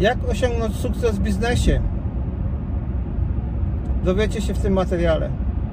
Jak 0.00 0.18
osiągnąć 0.28 0.76
sukces 0.76 1.18
w 1.18 1.22
biznesie? 1.22 1.80
Dowiecie 4.04 4.40
się 4.40 4.54
w 4.54 4.58
tym 4.58 4.72
materiale. 4.72 5.30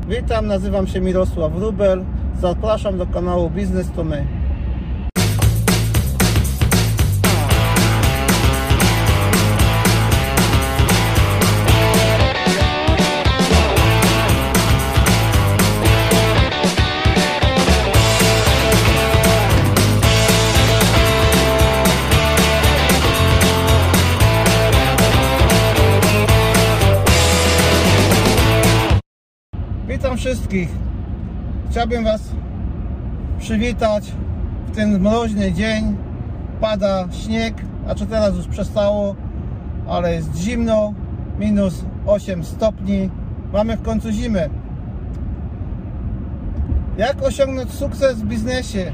Witam, 0.08 0.48
nazywam 0.48 0.88
się 0.88 1.02
Mirosław 1.02 1.52
Rubel. 1.56 2.06
Zapraszam 2.42 2.98
do 2.98 3.08
kanału 3.08 3.50
Biznes 3.50 3.92
to 3.96 4.04
My. 4.04 4.26
Wszystkich. 30.28 30.70
Chciałbym 31.72 32.04
Was 32.04 32.22
przywitać 33.40 34.12
w 34.68 34.76
ten 34.76 35.00
mroźny 35.00 35.54
dzień. 35.54 35.98
Pada 36.62 37.08
śnieg, 37.12 37.54
a 37.88 37.96
czy 37.96 38.06
teraz 38.06 38.36
już 38.36 38.48
przestało, 38.48 39.16
ale 39.90 40.14
jest 40.14 40.36
zimno, 40.36 40.94
minus 41.40 41.86
8 42.06 42.44
stopni. 42.44 43.10
Mamy 43.54 43.78
w 43.78 43.82
końcu 43.82 44.12
zimę. 44.12 44.50
Jak 46.98 47.24
osiągnąć 47.24 47.72
sukces 47.72 48.22
w 48.22 48.26
biznesie? 48.26 48.92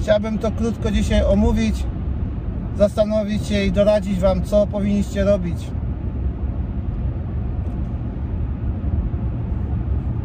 Chciałbym 0.00 0.38
to 0.38 0.50
krótko 0.50 0.90
dzisiaj 0.90 1.22
omówić, 1.22 1.84
zastanowić 2.78 3.46
się 3.46 3.64
i 3.64 3.72
doradzić 3.72 4.18
Wam, 4.18 4.42
co 4.42 4.66
powinniście 4.66 5.24
robić. 5.24 5.58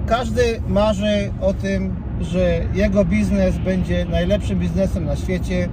Każdy 0.09 0.61
marzy 0.67 1.31
o 1.41 1.53
tym, 1.53 1.95
że 2.21 2.61
jego 2.73 3.05
biznes 3.05 3.57
będzie 3.57 4.05
najlepszym 4.05 4.59
biznesem 4.59 5.05
na 5.05 5.15
świecie, 5.15 5.69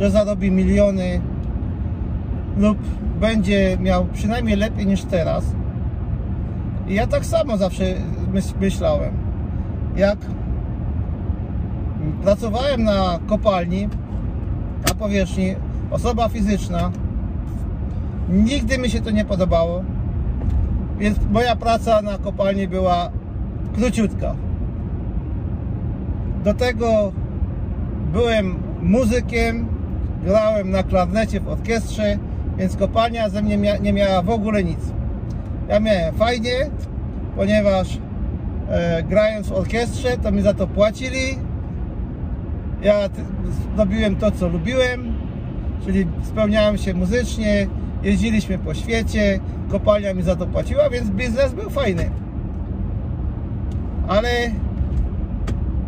że 0.00 0.10
zarobi 0.10 0.50
miliony 0.50 1.20
lub 2.56 2.78
będzie 3.20 3.78
miał 3.80 4.06
przynajmniej 4.06 4.56
lepiej 4.56 4.86
niż 4.86 5.02
teraz. 5.02 5.44
I 6.88 6.94
ja 6.94 7.06
tak 7.06 7.26
samo 7.26 7.56
zawsze 7.56 7.84
myślałem. 8.60 9.12
Jak 9.96 10.18
pracowałem 12.22 12.84
na 12.84 13.18
kopalni, 13.26 13.88
na 14.88 14.94
powierzchni, 14.94 15.54
osoba 15.90 16.28
fizyczna, 16.28 16.90
nigdy 18.28 18.78
mi 18.78 18.90
się 18.90 19.00
to 19.00 19.10
nie 19.10 19.24
podobało. 19.24 19.84
Więc 20.98 21.18
moja 21.30 21.56
praca 21.56 22.02
na 22.02 22.18
kopalni 22.18 22.68
była 22.68 23.10
króciutka. 23.74 24.34
Do 26.44 26.54
tego 26.54 27.12
byłem 28.12 28.54
muzykiem, 28.82 29.66
grałem 30.24 30.70
na 30.70 30.82
klarnecie 30.82 31.40
w 31.40 31.48
orkiestrze, 31.48 32.18
więc 32.58 32.76
kopalnia 32.76 33.28
ze 33.28 33.42
mnie 33.42 33.58
mia 33.58 33.76
nie 33.76 33.92
miała 33.92 34.22
w 34.22 34.30
ogóle 34.30 34.64
nic. 34.64 34.78
Ja 35.68 35.80
miałem 35.80 36.14
fajnie, 36.14 36.50
ponieważ 37.36 37.98
e, 38.70 39.02
grając 39.02 39.48
w 39.48 39.52
orkiestrze, 39.52 40.18
to 40.22 40.32
mi 40.32 40.42
za 40.42 40.54
to 40.54 40.66
płacili. 40.66 41.38
Ja 42.82 43.08
robiłem 43.76 44.16
to, 44.16 44.30
co 44.30 44.48
lubiłem, 44.48 45.14
czyli 45.84 46.06
spełniałem 46.22 46.78
się 46.78 46.94
muzycznie, 46.94 47.66
jeździliśmy 48.02 48.58
po 48.58 48.74
świecie, 48.74 49.40
kopalnia 49.68 50.14
mi 50.14 50.22
za 50.22 50.36
to 50.36 50.46
płaciła, 50.46 50.90
więc 50.90 51.10
biznes 51.10 51.54
był 51.54 51.70
fajny 51.70 52.10
ale 54.08 54.50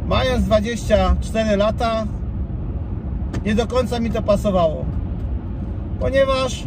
mając 0.07 0.45
24 0.45 1.57
lata 1.57 2.07
nie 3.45 3.55
do 3.55 3.67
końca 3.67 4.01
mi 4.01 4.11
to 4.11 4.23
pasowało. 4.23 4.85
Ponieważ 6.01 6.67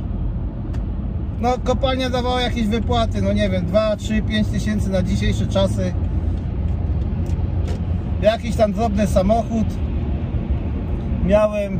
no 1.40 1.54
kopalnia 1.64 2.10
dawała 2.10 2.42
jakieś 2.42 2.68
wypłaty 2.68 3.22
no 3.22 3.34
nie 3.34 3.50
wiem 3.50 3.66
2, 3.66 3.96
3, 3.96 4.22
5 4.22 4.48
tysięcy 4.48 4.90
na 4.90 5.04
dzisiejsze 5.04 5.48
czasy. 5.48 5.94
Jakiś 8.22 8.56
tam 8.56 8.74
drobny 8.74 9.08
samochód 9.08 9.68
miałem. 11.26 11.80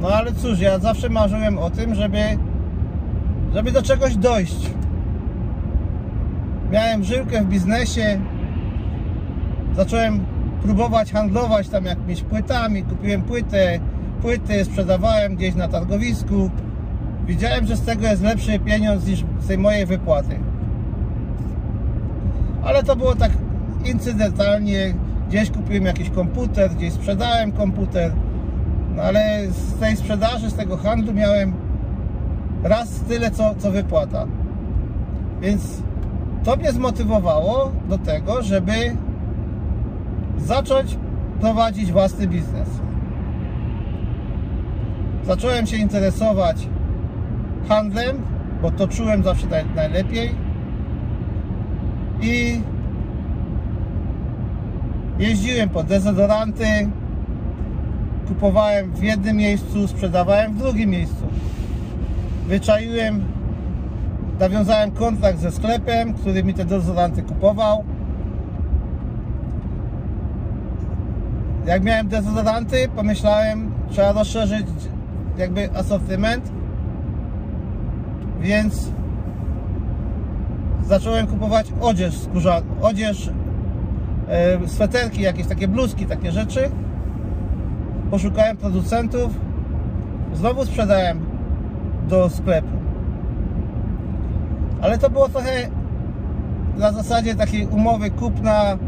No 0.00 0.08
ale 0.08 0.32
cóż 0.32 0.60
ja 0.60 0.78
zawsze 0.78 1.08
marzyłem 1.08 1.58
o 1.58 1.70
tym 1.70 1.94
żeby 1.94 2.18
żeby 3.54 3.72
do 3.72 3.82
czegoś 3.82 4.16
dojść 4.16 4.70
miałem 6.70 7.04
żyłkę 7.04 7.42
w 7.42 7.48
biznesie. 7.48 8.20
Zacząłem 9.76 10.20
próbować 10.62 11.12
handlować 11.12 11.68
tam 11.68 11.84
jakimiś 11.84 12.22
płytami. 12.22 12.82
Kupiłem 12.82 13.22
płytę. 13.22 13.80
Płyty 14.22 14.64
sprzedawałem 14.64 15.36
gdzieś 15.36 15.54
na 15.54 15.68
targowisku. 15.68 16.50
Widziałem, 17.26 17.66
że 17.66 17.76
z 17.76 17.82
tego 17.82 18.06
jest 18.06 18.22
lepszy 18.22 18.58
pieniądz 18.58 19.06
niż 19.06 19.24
z 19.40 19.46
tej 19.46 19.58
mojej 19.58 19.86
wypłaty. 19.86 20.38
Ale 22.64 22.82
to 22.82 22.96
było 22.96 23.14
tak 23.14 23.32
incydentalnie. 23.84 24.94
Gdzieś 25.28 25.50
kupiłem 25.50 25.84
jakiś 25.84 26.10
komputer 26.10 26.70
gdzieś 26.70 26.92
sprzedałem 26.92 27.52
komputer. 27.52 28.12
No 28.96 29.02
ale 29.02 29.46
z 29.50 29.78
tej 29.80 29.96
sprzedaży, 29.96 30.50
z 30.50 30.54
tego 30.54 30.76
handlu 30.76 31.12
miałem 31.12 31.52
raz 32.62 33.00
tyle 33.00 33.30
co, 33.30 33.54
co 33.58 33.70
wypłata. 33.70 34.26
Więc 35.40 35.82
to 36.44 36.56
mnie 36.56 36.72
zmotywowało 36.72 37.72
do 37.88 37.98
tego, 37.98 38.42
żeby 38.42 38.72
zacząć 40.38 40.96
prowadzić 41.40 41.92
własny 41.92 42.26
biznes. 42.26 42.68
Zacząłem 45.26 45.66
się 45.66 45.76
interesować 45.76 46.68
handlem, 47.68 48.22
bo 48.62 48.70
to 48.70 48.88
czułem 48.88 49.22
zawsze 49.22 49.46
najlepiej 49.76 50.34
i 52.22 52.60
jeździłem 55.18 55.68
po 55.68 55.82
dezodoranty 55.82 56.64
kupowałem 58.28 58.92
w 58.92 59.02
jednym 59.02 59.36
miejscu, 59.36 59.88
sprzedawałem 59.88 60.54
w 60.54 60.58
drugim 60.58 60.90
miejscu 60.90 61.30
wyczaiłem 62.50 63.24
nawiązałem 64.40 64.90
kontrakt 64.90 65.38
ze 65.38 65.50
sklepem, 65.50 66.14
który 66.14 66.44
mi 66.44 66.54
te 66.54 66.64
dezodoranty 66.64 67.22
kupował. 67.22 67.84
Jak 71.66 71.82
miałem 71.82 72.08
dezodoranty, 72.08 72.88
pomyślałem, 72.96 73.70
trzeba 73.90 74.12
rozszerzyć 74.12 74.66
jakby 75.38 75.70
asortyment, 75.76 76.52
więc 78.40 78.90
zacząłem 80.86 81.26
kupować 81.26 81.72
odzież 81.80 82.18
skórzaną, 82.18 82.66
odzież, 82.82 83.30
e, 84.28 84.68
sweterki, 84.68 85.22
jakieś 85.22 85.46
takie 85.46 85.68
bluzki, 85.68 86.06
takie 86.06 86.32
rzeczy. 86.32 86.70
Poszukałem 88.10 88.56
producentów, 88.56 89.32
znowu 90.34 90.64
sprzedałem 90.64 91.20
do 92.08 92.28
sklepu 92.30 92.79
ale 94.80 94.98
to 94.98 95.10
było 95.10 95.28
trochę 95.28 95.68
na 96.76 96.92
zasadzie 96.92 97.34
takiej 97.34 97.66
umowy 97.66 98.10
kupna 98.10 98.78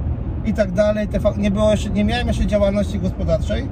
i 0.44 0.54
tak 0.54 0.72
dalej. 0.72 1.08
Nie, 1.36 1.50
było 1.50 1.70
jeszcze, 1.70 1.91
nie 1.91 2.04
miałem 2.04 2.28
jeszcze 2.28 2.47
działalności 2.47 2.98
gospodarczej, 2.98 3.69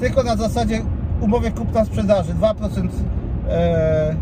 tylko 0.00 0.22
na 0.22 0.36
zasadzie 0.36 0.80
umowy 1.20 1.50
kupna 1.50 1.84
sprzedaży 1.84 2.34
2% 2.34 2.88
e, 3.48 4.16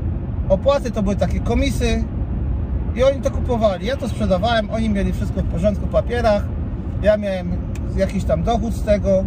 opłaty 0.48 0.90
to 0.90 1.02
były 1.02 1.16
takie 1.16 1.40
komisy 1.40 2.04
i 2.94 3.02
oni 3.02 3.20
to 3.20 3.30
kupowali. 3.30 3.86
Ja 3.86 3.96
to 3.96 4.08
sprzedawałem, 4.08 4.70
oni 4.70 4.88
mieli 4.88 5.12
wszystko 5.12 5.40
w 5.40 5.46
porządku 5.46 5.86
w 5.86 5.90
papierach, 5.90 6.42
ja 7.02 7.16
miałem 7.16 7.52
jakiś 7.96 8.24
tam 8.24 8.42
dochód 8.42 8.74
z 8.74 8.82
tego. 8.82 9.24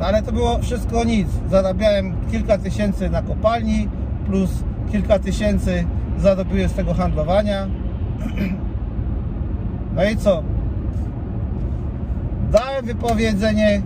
Ale 0.00 0.22
to 0.22 0.32
było 0.32 0.58
wszystko 0.58 1.04
nic. 1.04 1.28
Zarabiałem 1.50 2.16
kilka 2.30 2.58
tysięcy 2.58 3.10
na 3.10 3.22
kopalni, 3.22 3.88
plus 4.26 4.50
kilka 4.92 5.18
tysięcy 5.18 5.84
zarobiłem 6.18 6.68
z 6.68 6.72
tego 6.72 6.94
handlowania. 6.94 7.66
No 9.96 10.04
i 10.04 10.16
co? 10.16 10.42
Dałem 12.52 12.86
wypowiedzenie 12.86 13.82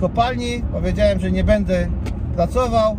kopalni, 0.00 0.62
powiedziałem, 0.72 1.20
że 1.20 1.30
nie 1.30 1.44
będę 1.44 1.88
pracował 2.36 2.96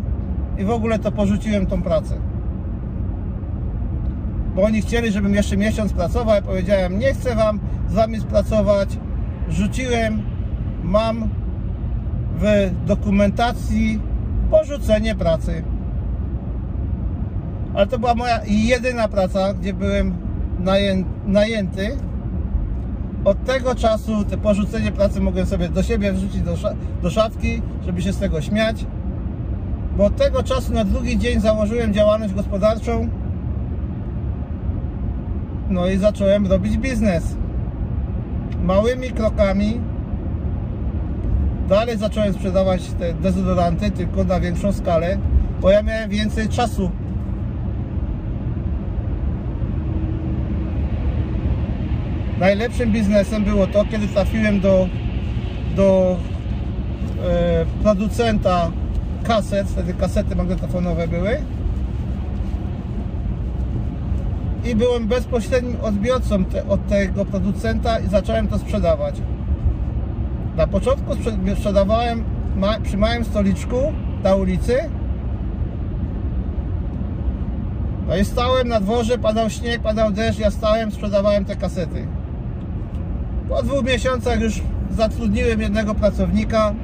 i 0.58 0.64
w 0.64 0.70
ogóle 0.70 0.98
to 0.98 1.12
porzuciłem 1.12 1.66
tą 1.66 1.82
pracę. 1.82 2.20
Bo 4.54 4.62
oni 4.62 4.82
chcieli, 4.82 5.12
żebym 5.12 5.34
jeszcze 5.34 5.56
miesiąc 5.56 5.92
pracował, 5.92 6.34
ja 6.34 6.42
powiedziałem, 6.42 6.98
nie 6.98 7.14
chcę 7.14 7.34
wam 7.34 7.60
z 7.88 7.94
wami 7.94 8.20
pracować. 8.20 8.98
Rzuciłem, 9.48 10.22
mam 10.82 11.28
w 12.40 12.70
dokumentacji 12.86 14.00
porzucenie 14.50 15.14
pracy. 15.14 15.62
Ale 17.74 17.86
to 17.86 17.98
była 17.98 18.14
moja 18.14 18.40
jedyna 18.46 19.08
praca, 19.08 19.54
gdzie 19.54 19.74
byłem 19.74 20.14
naję, 20.58 21.04
najęty. 21.26 21.96
Od 23.24 23.44
tego 23.44 23.74
czasu 23.74 24.24
te 24.24 24.38
porzucenie 24.38 24.92
pracy 24.92 25.20
mogłem 25.20 25.46
sobie 25.46 25.68
do 25.68 25.82
siebie 25.82 26.12
wrzucić 26.12 26.42
do, 27.02 27.10
szafki, 27.10 27.62
żeby 27.86 28.02
się 28.02 28.12
z 28.12 28.18
tego 28.18 28.40
śmiać. 28.40 28.86
Bo 29.96 30.04
od 30.04 30.16
tego 30.16 30.42
czasu 30.42 30.72
na 30.72 30.84
drugi 30.84 31.18
dzień 31.18 31.40
założyłem 31.40 31.94
działalność 31.94 32.34
gospodarczą. 32.34 33.08
No 35.70 35.86
i 35.86 35.98
zacząłem 35.98 36.46
robić 36.46 36.78
biznes. 36.78 37.36
Małymi 38.62 39.10
krokami. 39.10 39.80
Dalej 41.72 41.98
zacząłem 41.98 42.34
sprzedawać 42.34 42.82
te 42.98 43.14
dezodoranty, 43.14 43.90
tylko 43.90 44.24
na 44.24 44.40
większą 44.40 44.72
skalę, 44.72 45.18
bo 45.60 45.70
ja 45.70 45.82
miałem 45.82 46.10
więcej 46.10 46.48
czasu 46.48 46.90
najlepszym 52.38 52.92
biznesem 52.92 53.44
było 53.44 53.66
to, 53.66 53.84
kiedy 53.84 54.08
trafiłem 54.08 54.60
do, 54.60 54.88
do 55.76 56.16
e, 57.24 57.66
producenta 57.82 58.70
kaset, 59.24 59.68
wtedy 59.68 59.94
kasety 59.94 60.36
magnetofonowe 60.36 61.08
były 61.08 61.38
i 64.64 64.74
byłem 64.74 65.06
bezpośrednim 65.06 65.76
odbiorcą 65.82 66.44
te, 66.44 66.68
od 66.68 66.88
tego 66.88 67.24
producenta 67.24 67.98
i 67.98 68.08
zacząłem 68.08 68.48
to 68.48 68.58
sprzedawać. 68.58 69.14
Na 70.56 70.66
początku 70.66 71.12
sprzedawałem 71.56 72.24
przy 72.82 72.96
małym 72.96 73.24
stoliczku 73.24 73.92
na 74.24 74.34
ulicy 74.34 74.76
no 78.08 78.16
i 78.16 78.24
stałem 78.24 78.68
na 78.68 78.80
dworze, 78.80 79.18
padał 79.18 79.50
śnieg, 79.50 79.82
padał 79.82 80.12
deszcz, 80.12 80.38
ja 80.38 80.50
stałem, 80.50 80.92
sprzedawałem 80.92 81.44
te 81.44 81.56
kasety. 81.56 82.06
Po 83.48 83.62
dwóch 83.62 83.84
miesiącach 83.84 84.40
już 84.40 84.60
zatrudniłem 84.90 85.60
jednego 85.60 85.94
pracownika, 85.94 86.74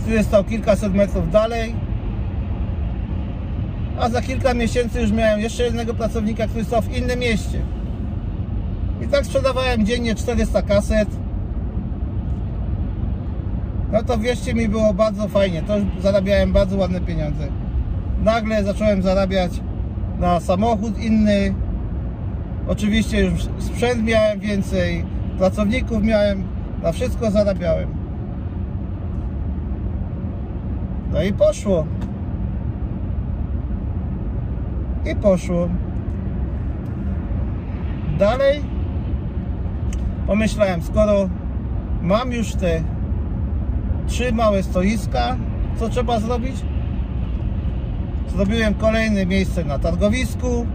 który 0.00 0.22
stał 0.22 0.44
kilkaset 0.44 0.94
metrów 0.94 1.30
dalej. 1.30 1.74
A 4.00 4.08
za 4.08 4.22
kilka 4.22 4.54
miesięcy 4.54 5.00
już 5.00 5.12
miałem 5.12 5.40
jeszcze 5.40 5.62
jednego 5.62 5.94
pracownika, 5.94 6.46
który 6.46 6.64
stał 6.64 6.82
w 6.82 6.96
innym 6.96 7.18
mieście. 7.18 7.62
I 9.04 9.08
tak 9.08 9.26
sprzedawałem 9.26 9.86
dziennie 9.86 10.14
400 10.14 10.62
kaset. 10.62 11.08
No 13.92 14.02
to 14.02 14.18
wierzcie 14.18 14.54
mi, 14.54 14.68
było 14.68 14.94
bardzo 14.94 15.28
fajnie. 15.28 15.62
To 15.62 15.78
już 15.78 15.86
zarabiałem 16.00 16.52
bardzo 16.52 16.76
ładne 16.76 17.00
pieniądze. 17.00 17.48
Nagle 18.22 18.64
zacząłem 18.64 19.02
zarabiać 19.02 19.52
na 20.18 20.40
samochód 20.40 20.98
inny, 20.98 21.54
Oczywiście 22.70 23.20
już 23.20 23.42
sprzęt 23.58 24.04
miałem 24.04 24.40
więcej, 24.40 25.04
pracowników 25.38 26.02
miałem, 26.02 26.44
na 26.82 26.92
wszystko 26.92 27.30
zarabiałem. 27.30 27.88
No 31.12 31.22
i 31.22 31.32
poszło. 31.32 31.86
I 35.12 35.16
poszło. 35.16 35.68
Dalej 38.18 38.60
pomyślałem, 40.26 40.82
skoro 40.82 41.28
mam 42.02 42.32
już 42.32 42.54
te 42.54 42.82
trzy 44.10 44.32
małe 44.32 44.62
stoiska, 44.62 45.36
co 45.78 45.88
trzeba 45.88 46.20
zrobić? 46.20 46.56
Zrobiłem 48.28 48.74
kolejne 48.74 49.26
miejsce 49.26 49.64
na 49.64 49.78
targowisku, 49.78 50.66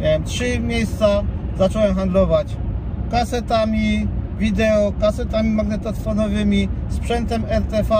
miałem 0.00 0.24
trzy 0.24 0.60
miejsca, 0.60 1.22
zacząłem 1.58 1.94
handlować 1.94 2.56
kasetami, 3.10 4.06
wideo, 4.38 4.92
kasetami 5.00 5.50
magnetofonowymi, 5.50 6.68
sprzętem 6.88 7.44
RTV, 7.48 7.94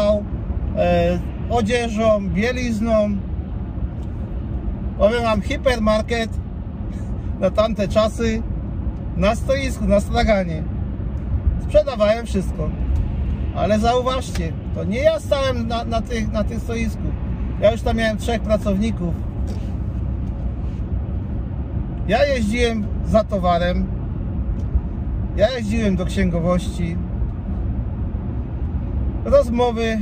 e, 0.76 1.18
odzieżą, 1.50 2.28
bielizną. 2.28 3.10
Powiem 4.98 5.22
Wam, 5.22 5.42
hipermarket 5.42 6.30
na 7.40 7.50
tamte 7.50 7.88
czasy 7.88 8.42
na 9.16 9.34
stoisku, 9.34 9.84
na 9.84 10.00
straganie. 10.00 10.62
Sprzedawałem 11.62 12.26
wszystko. 12.26 12.70
Ale 13.54 13.78
zauważcie, 13.78 14.52
to 14.74 14.84
nie 14.84 14.98
ja 14.98 15.20
stałem 15.20 15.68
na, 15.68 15.84
na, 15.84 16.02
tych, 16.02 16.32
na 16.32 16.44
tych 16.44 16.58
stoisku. 16.58 17.02
Ja 17.60 17.72
już 17.72 17.82
tam 17.82 17.96
miałem 17.96 18.16
trzech 18.16 18.40
pracowników. 18.40 19.14
Ja 22.08 22.24
jeździłem 22.24 22.86
za 23.06 23.24
towarem, 23.24 23.86
ja 25.36 25.50
jeździłem 25.56 25.96
do 25.96 26.06
księgowości, 26.06 26.96
rozmowy. 29.24 29.98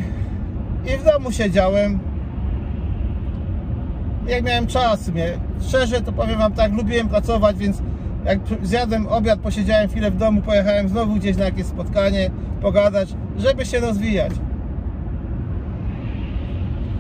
I 0.95 0.99
w 0.99 1.05
domu 1.05 1.33
siedziałem. 1.33 1.99
Jak 4.27 4.45
miałem 4.45 4.67
czas, 4.67 5.09
mnie, 5.09 5.29
szczerze 5.61 6.01
to 6.01 6.13
powiem 6.13 6.39
Wam 6.39 6.53
tak, 6.53 6.73
lubiłem 6.73 7.09
pracować, 7.09 7.57
więc 7.57 7.83
jak 8.25 8.39
zjadłem 8.63 9.07
obiad, 9.07 9.41
posiedziałem 9.41 9.89
chwilę 9.89 10.11
w 10.11 10.17
domu, 10.17 10.43
pojechałem 10.43 10.89
znowu 10.89 11.15
gdzieś 11.15 11.37
na 11.37 11.45
jakieś 11.45 11.67
spotkanie, 11.67 12.31
pogadać, 12.59 13.15
żeby 13.39 13.67
się 13.67 13.81
rozwijać. 13.81 14.33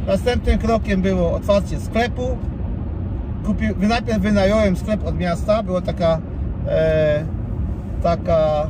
Następnym 0.06 0.58
krokiem 0.58 1.02
było 1.02 1.32
otwarcie 1.32 1.80
sklepu, 1.80 2.38
kupił, 3.44 3.74
najpierw 3.78 4.18
wynająłem 4.18 4.76
sklep 4.76 5.06
od 5.06 5.18
miasta, 5.18 5.62
było 5.62 5.80
taka 5.80 6.20
e, 6.68 7.24
taka 8.02 8.66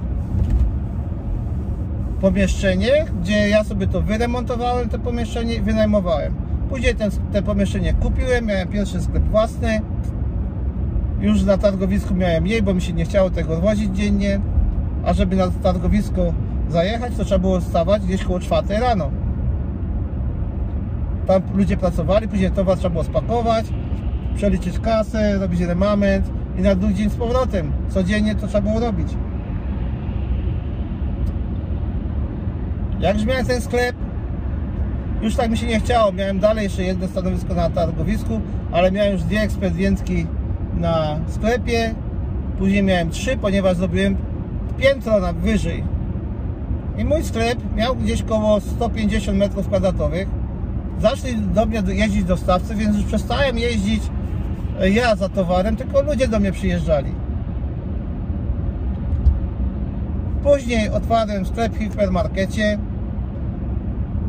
pomieszczenie, 2.20 3.06
gdzie 3.23 3.49
ja 3.49 3.64
sobie 3.64 3.87
to 3.87 4.02
wyremontowałem, 4.02 4.88
to 4.88 4.99
pomieszczenie 4.99 5.55
i 5.55 5.61
wynajmowałem. 5.61 6.35
Później 6.69 6.94
ten, 6.94 7.11
te 7.32 7.43
pomieszczenie 7.43 7.94
kupiłem, 7.94 8.46
miałem 8.46 8.69
pierwszy 8.69 9.00
sklep 9.02 9.23
własny. 9.23 9.81
Już 11.20 11.43
na 11.43 11.58
targowisku 11.58 12.14
miałem 12.14 12.43
mniej, 12.43 12.62
bo 12.62 12.75
mi 12.75 12.82
się 12.82 12.93
nie 12.93 13.05
chciało 13.05 13.31
tego 13.31 13.61
wozić 13.61 13.96
dziennie. 13.96 14.40
A 15.05 15.12
żeby 15.12 15.37
na 15.37 15.50
targowisko 15.62 16.32
zajechać, 16.69 17.17
to 17.17 17.25
trzeba 17.25 17.38
było 17.38 17.61
stawać 17.61 18.03
gdzieś 18.03 18.25
koło 18.25 18.41
4 18.41 18.81
rano. 18.81 19.11
Tam 21.26 21.43
ludzie 21.54 21.76
pracowali, 21.76 22.28
później 22.28 22.50
towar 22.50 22.78
trzeba 22.78 22.90
było 22.90 23.04
spakować, 23.04 23.66
przeliczyć 24.35 24.78
kasę, 24.78 25.38
robić 25.38 25.61
remament 25.61 26.31
i 26.59 26.62
na 26.62 26.75
drugi 26.75 26.95
dzień 26.95 27.11
z 27.11 27.14
powrotem. 27.14 27.73
Codziennie 27.88 28.35
to 28.35 28.47
trzeba 28.47 28.71
było 28.71 28.81
robić. 28.81 29.09
Jak 33.00 33.26
miałem 33.26 33.47
ten 33.47 33.61
sklep, 33.61 33.97
już 35.23 35.37
tak 35.37 35.50
mi 35.50 35.57
się 35.57 35.66
nie 35.66 35.81
chciało. 35.81 36.12
Miałem 36.12 36.40
dalej 36.40 36.64
jeszcze 36.64 36.83
jedno 36.83 37.09
stanowisko 37.09 37.54
na 37.54 37.71
targowisku, 37.71 38.40
ale 38.73 38.93
miałem 38.93 39.12
już 39.12 39.23
dwie 39.23 39.40
ekspedientki 39.40 40.26
na 40.75 41.16
sklepie. 41.28 41.95
Później 42.59 42.83
miałem 42.83 43.11
trzy, 43.11 43.37
ponieważ 43.37 43.76
zrobiłem 43.76 44.16
piętro 44.78 45.21
na 45.21 45.33
wyżej. 45.33 45.85
I 46.99 47.05
mój 47.05 47.25
sklep 47.25 47.59
miał 47.76 47.97
gdzieś 47.97 48.23
około 48.23 48.61
150 48.61 49.38
metrów 49.38 49.69
kwadratowych. 49.69 50.28
Zaczęli 51.00 51.37
do 51.37 51.67
mnie 51.67 51.83
jeździć 51.87 52.25
dostawcy, 52.25 52.75
więc 52.75 52.97
już 52.97 53.05
przestałem 53.05 53.59
jeździć 53.59 54.02
ja 54.81 55.17
za 55.17 55.28
towarem, 55.28 55.76
tylko 55.76 56.02
ludzie 56.02 56.28
do 56.28 56.40
mnie 56.40 56.52
przyjeżdżali. 56.52 57.12
Później 60.43 60.90
otwarłem 60.90 61.47
sklep 61.47 61.73
w 61.73 61.78
hipermarkecie, 61.78 62.78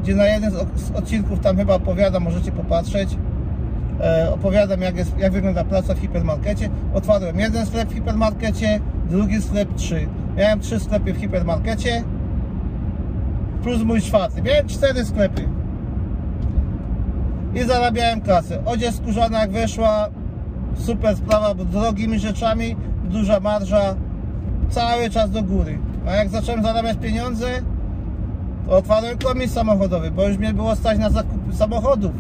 gdzie 0.04 0.16
na 0.16 0.26
jeden 0.26 0.52
z 0.52 0.92
odcinków 0.96 1.40
tam 1.40 1.58
chyba 1.58 1.74
opowiadam, 1.74 2.24
możecie 2.24 2.52
popatrzeć. 2.52 3.18
E, 4.02 4.34
opowiadam 4.34 4.82
jak, 4.82 4.98
jest, 4.98 5.18
jak 5.18 5.32
wygląda 5.32 5.64
praca 5.64 5.96
w 5.96 6.00
hipermarkecie. 6.00 6.70
Otwarłem 6.94 7.40
jeden 7.40 7.66
sklep 7.66 7.90
w 7.90 7.94
hipermarkecie, 7.94 8.80
drugi 9.10 9.42
sklep 9.42 9.76
trzy. 9.76 10.08
Miałem 10.38 10.60
trzy 10.60 10.80
sklepy 10.80 11.14
w 11.14 11.18
hipermarkecie, 11.18 12.04
plus 13.64 13.84
mój 13.84 14.02
czwarty. 14.02 14.42
Miałem 14.42 14.68
cztery 14.68 15.06
sklepy. 15.06 15.48
I 17.56 17.64
zarabiałem 17.64 18.22
kasę. 18.22 18.66
Odzież 18.66 18.96
skórzana 18.96 19.40
jak 19.40 19.52
weszła, 19.52 20.10
super 20.78 21.16
sprawa, 21.18 21.54
bo 21.54 21.66
drogimi 21.66 22.20
rzeczami 22.20 22.76
duża 23.04 23.40
marża 23.40 23.96
cały 24.70 25.10
czas 25.10 25.32
do 25.32 25.44
góry. 25.44 25.80
A 26.08 26.16
jak 26.16 26.30
zacząłem 26.30 26.64
zarabiać 26.64 26.98
pieniądze, 26.98 27.48
to 28.66 28.78
otwarłem 28.78 29.18
komis 29.18 29.54
samochodowy, 29.54 30.12
bo 30.12 30.28
już 30.28 30.38
mnie 30.38 30.54
było 30.54 30.76
stać 30.76 31.00
na 31.00 31.10
zakup 31.10 31.56
samochodów. 31.56 32.12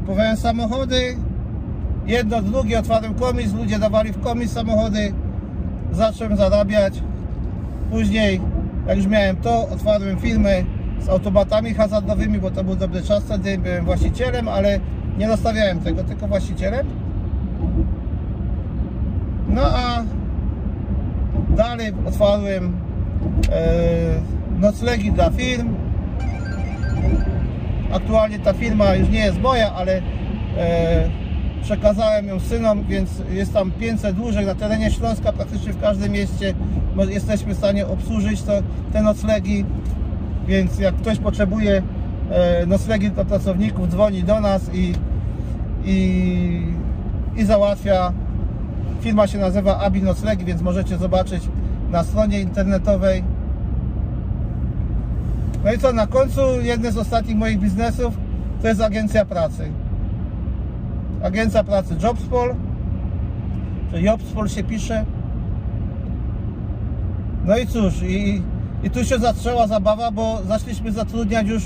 Kupowałem 0.00 0.36
samochody, 0.36 1.16
jedno, 2.06 2.42
drugie, 2.42 2.78
otwarłem 2.78 3.14
komis, 3.14 3.54
ludzie 3.54 3.78
dawali 3.78 4.12
w 4.12 4.20
komis 4.20 4.52
samochody, 4.52 5.12
zacząłem 5.92 6.36
zarabiać. 6.36 7.02
Później, 7.90 8.40
jak 8.88 8.96
już 8.96 9.06
miałem 9.06 9.36
to, 9.36 9.68
otwarłem 9.68 10.18
firmę 10.18 10.50
z 11.00 11.08
automatami 11.08 11.74
hazardowymi, 11.74 12.38
bo 12.38 12.50
to 12.50 12.64
był 12.64 12.76
dobry 12.76 13.02
czas 13.02 13.24
wtedy, 13.24 13.58
byłem 13.58 13.84
właścicielem, 13.84 14.48
ale 14.48 14.80
nie 15.18 15.28
zostawiałem 15.28 15.80
tego, 15.80 16.04
tylko 16.04 16.28
właścicielem. 16.28 16.86
No 19.48 19.62
a 19.62 20.04
dalej 21.56 21.92
otwarłem 22.06 22.72
e, 23.52 24.60
noclegi 24.60 25.12
dla 25.12 25.30
firm. 25.30 25.74
Aktualnie 27.92 28.38
ta 28.38 28.52
firma 28.52 28.94
już 28.94 29.08
nie 29.08 29.18
jest 29.18 29.40
moja, 29.40 29.72
ale 29.72 30.02
e, 30.56 31.10
przekazałem 31.62 32.26
ją 32.26 32.40
synom, 32.40 32.84
więc 32.84 33.22
jest 33.30 33.52
tam 33.52 33.70
500 33.70 34.18
łóżek 34.18 34.46
na 34.46 34.54
terenie 34.54 34.90
Śląska, 34.90 35.32
praktycznie 35.32 35.72
w 35.72 35.80
każdym 35.80 36.12
mieście 36.12 36.54
jesteśmy 37.04 37.54
w 37.54 37.58
stanie 37.58 37.86
obsłużyć 37.86 38.42
to, 38.42 38.52
te 38.92 39.02
noclegi, 39.02 39.64
więc 40.46 40.78
jak 40.78 40.94
ktoś 40.94 41.18
potrzebuje 41.18 41.82
e, 42.30 42.66
noclegi 42.66 43.10
dla 43.10 43.24
pracowników, 43.24 43.88
dzwoni 43.88 44.22
do 44.22 44.40
nas 44.40 44.74
i, 44.74 44.94
i, 45.84 46.62
i 47.36 47.44
załatwia. 47.44 48.12
Firma 49.00 49.26
się 49.26 49.38
nazywa 49.38 49.78
Abi 49.78 50.02
Noclegi, 50.02 50.44
więc 50.44 50.62
możecie 50.62 50.98
zobaczyć 50.98 51.48
na 51.90 52.04
stronie 52.04 52.40
internetowej. 52.40 53.24
No 55.64 55.72
i 55.72 55.78
co, 55.78 55.92
na 55.92 56.06
końcu 56.06 56.40
jeden 56.62 56.92
z 56.92 56.98
ostatnich 56.98 57.36
moich 57.36 57.58
biznesów 57.58 58.14
to 58.62 58.68
jest 58.68 58.80
agencja 58.80 59.24
pracy. 59.24 59.70
Agencja 61.22 61.64
pracy 61.64 61.96
Jobspol, 62.02 62.54
czy 63.90 64.02
Jobspol 64.02 64.48
się 64.48 64.64
pisze. 64.64 65.04
No 67.48 67.56
i 67.58 67.66
cóż, 67.66 68.02
i, 68.02 68.42
i 68.82 68.90
tu 68.90 69.04
się 69.04 69.18
zaczęła 69.18 69.66
zabawa, 69.66 70.10
bo 70.10 70.38
zaczęliśmy 70.48 70.92
zatrudniać 70.92 71.46
już 71.46 71.62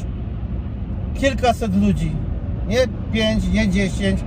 kilkaset 1.15 1.83
ludzi. 1.83 2.13
Nie 2.69 2.79
pięć, 3.13 3.49
nie 3.53 3.69
dziesięć, 3.69 4.21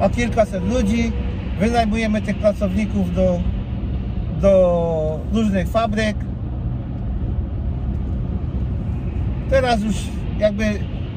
a 0.00 0.08
kilkaset 0.08 0.64
ludzi. 0.64 1.12
Wynajmujemy 1.60 2.22
tych 2.22 2.38
pracowników 2.38 3.14
do, 3.14 3.40
do 4.40 5.20
różnych 5.32 5.68
fabryk. 5.68 6.16
Teraz 9.50 9.82
już 9.82 9.96
jakby 10.38 10.64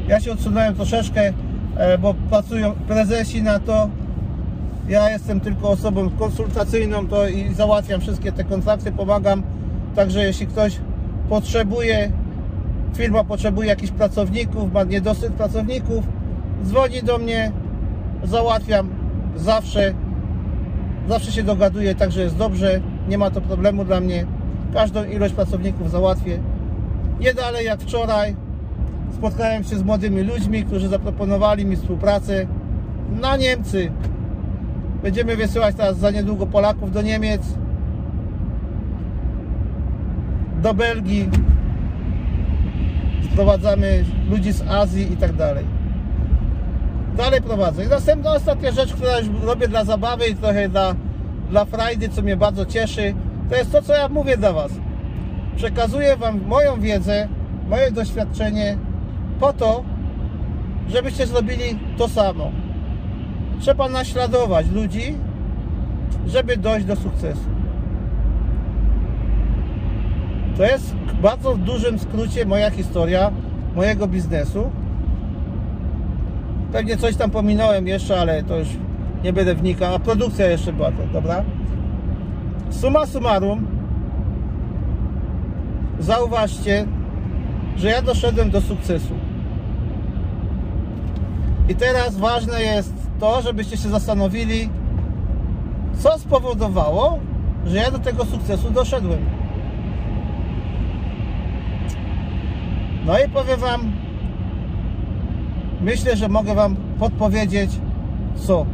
ja 0.08 0.20
się 0.20 0.32
odsunąłem 0.32 0.76
troszeczkę, 0.76 1.34
e, 1.78 1.98
bo 1.98 2.14
pracują 2.14 2.72
prezesi 2.72 3.44
na 3.44 3.60
to. 3.60 3.90
Ja 4.90 5.10
jestem 5.10 5.40
tylko 5.40 5.70
osobą 5.70 6.10
konsultacyjną 6.10 7.08
to 7.08 7.28
i 7.28 7.54
załatwiam 7.54 8.02
wszystkie 8.02 8.32
te 8.32 8.44
kontrakty, 8.44 8.92
pomagam. 8.92 9.44
Także 9.96 10.24
jeśli 10.24 10.48
ktoś 10.48 10.80
potrzebuje, 11.30 12.12
firma 12.96 13.24
potrzebuje 13.24 13.68
jakichś 13.68 13.92
pracowników, 13.92 14.74
ma 14.74 14.84
niedosyt 14.84 15.34
pracowników, 15.34 16.06
dzwoni 16.66 17.04
do 17.04 17.18
mnie, 17.18 17.52
załatwiam 18.24 18.90
zawsze, 19.36 19.94
zawsze 21.10 21.32
się 21.32 21.44
dogaduję, 21.44 21.96
także 21.96 22.22
jest 22.22 22.38
dobrze, 22.38 22.82
nie 23.10 23.18
ma 23.18 23.32
to 23.32 23.42
problemu 23.42 23.86
dla 23.86 24.00
mnie. 24.00 24.26
Każdą 24.74 25.04
ilość 25.04 25.34
pracowników 25.34 25.92
załatwię. 25.92 26.40
Nie 27.20 27.34
dalej 27.34 27.66
jak 27.66 27.82
wczoraj 27.82 28.36
spotkałem 29.14 29.64
się 29.64 29.76
z 29.76 29.84
młodymi 29.84 30.22
ludźmi, 30.22 30.64
którzy 30.64 30.88
zaproponowali 30.88 31.66
mi 31.66 31.76
współpracę 31.76 32.48
na 33.22 33.38
Niemcy. 33.38 33.92
Będziemy 35.04 35.36
wysyłać 35.36 35.76
teraz 35.76 35.98
za 35.98 36.12
niedługo 36.12 36.46
Polaków 36.46 36.92
do 36.92 37.02
Niemiec, 37.02 37.42
do 40.62 40.74
Belgii, 40.74 41.30
sprowadzamy 43.32 44.06
ludzi 44.30 44.52
z 44.52 44.62
Azji 44.62 45.14
i 45.14 45.18
tak 45.18 45.34
dalej. 45.34 45.66
Dalej 47.18 47.42
prowadzę. 47.42 47.86
I 47.86 47.88
następna, 47.88 48.32
ostatnia 48.32 48.72
rzecz, 48.72 48.94
która 48.94 49.20
już 49.20 49.30
robię 49.44 49.68
dla 49.68 49.86
zabawy 49.86 50.28
i 50.28 50.36
trochę 50.36 50.70
dla, 50.70 50.96
dla 51.50 51.66
frajdy, 51.66 52.10
co 52.10 52.22
mnie 52.22 52.38
bardzo 52.38 52.66
cieszy, 52.66 53.14
to 53.50 53.56
jest 53.56 53.72
to, 53.72 53.82
co 53.82 53.94
ja 53.94 54.10
mówię 54.10 54.38
dla 54.38 54.54
Was. 54.54 54.72
Przekazuję 55.56 56.18
Wam 56.18 56.42
moją 56.48 56.82
wiedzę, 56.82 57.28
moje 57.70 57.92
doświadczenie 57.92 58.78
po 59.40 59.54
to, 59.54 59.84
żebyście 60.90 61.28
zrobili 61.28 61.80
to 61.98 62.08
samo. 62.08 62.52
Trzeba 63.60 63.90
naśladować 63.90 64.68
ludzi, 64.70 65.16
żeby 66.28 66.58
dojść 66.58 66.86
do 66.86 66.96
sukcesu. 66.96 67.50
To 70.58 70.64
jest 70.64 70.94
w 70.94 71.22
bardzo 71.22 71.56
dużym 71.56 72.00
skrócie 72.00 72.46
moja 72.46 72.70
historia 72.70 73.32
mojego 73.76 74.08
biznesu. 74.08 74.72
Pewnie 76.72 76.98
coś 76.98 77.16
tam 77.16 77.32
pominąłem 77.32 77.88
jeszcze, 77.88 78.20
ale 78.20 78.44
to 78.44 78.58
już 78.58 78.68
nie 79.24 79.34
będę 79.34 79.56
wnikał. 79.56 79.96
A 79.96 80.00
produkcja 80.00 80.48
jeszcze 80.48 80.74
była 80.74 80.92
to, 80.92 81.08
dobra? 81.14 81.44
Suma 82.70 83.06
summarum, 83.06 83.68
zauważcie, 86.00 86.86
że 87.78 87.90
ja 87.90 88.02
doszedłem 88.02 88.50
do 88.50 88.62
sukcesu. 88.62 89.14
I 91.70 91.76
teraz 91.76 92.18
ważne 92.18 92.62
jest 92.62 92.94
to, 93.20 93.42
żebyście 93.42 93.78
się 93.78 93.90
zastanowili, 93.90 94.70
co 95.98 96.20
spowodowało, 96.20 97.20
że 97.66 97.78
ja 97.78 97.92
do 97.92 98.00
tego 98.00 98.26
sukcesu 98.26 98.72
doszedłem. 98.72 99.41
No 103.06 103.20
i 103.20 103.30
powiem 103.30 103.60
Wam, 103.60 103.92
myślę, 105.82 106.16
że 106.16 106.30
mogę 106.30 106.56
Wam 106.56 106.76
podpowiedzieć, 107.00 107.72
co. 108.36 108.66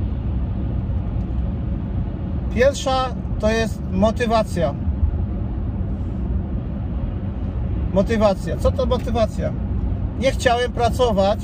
Pierwsza 2.56 3.10
to 3.40 3.50
jest 3.50 3.82
motywacja. 3.92 4.74
Motywacja. 7.94 8.58
Co 8.58 8.72
to 8.72 8.86
motywacja? 8.86 9.52
Nie 10.20 10.32
chciałem 10.32 10.72
pracować 10.72 11.40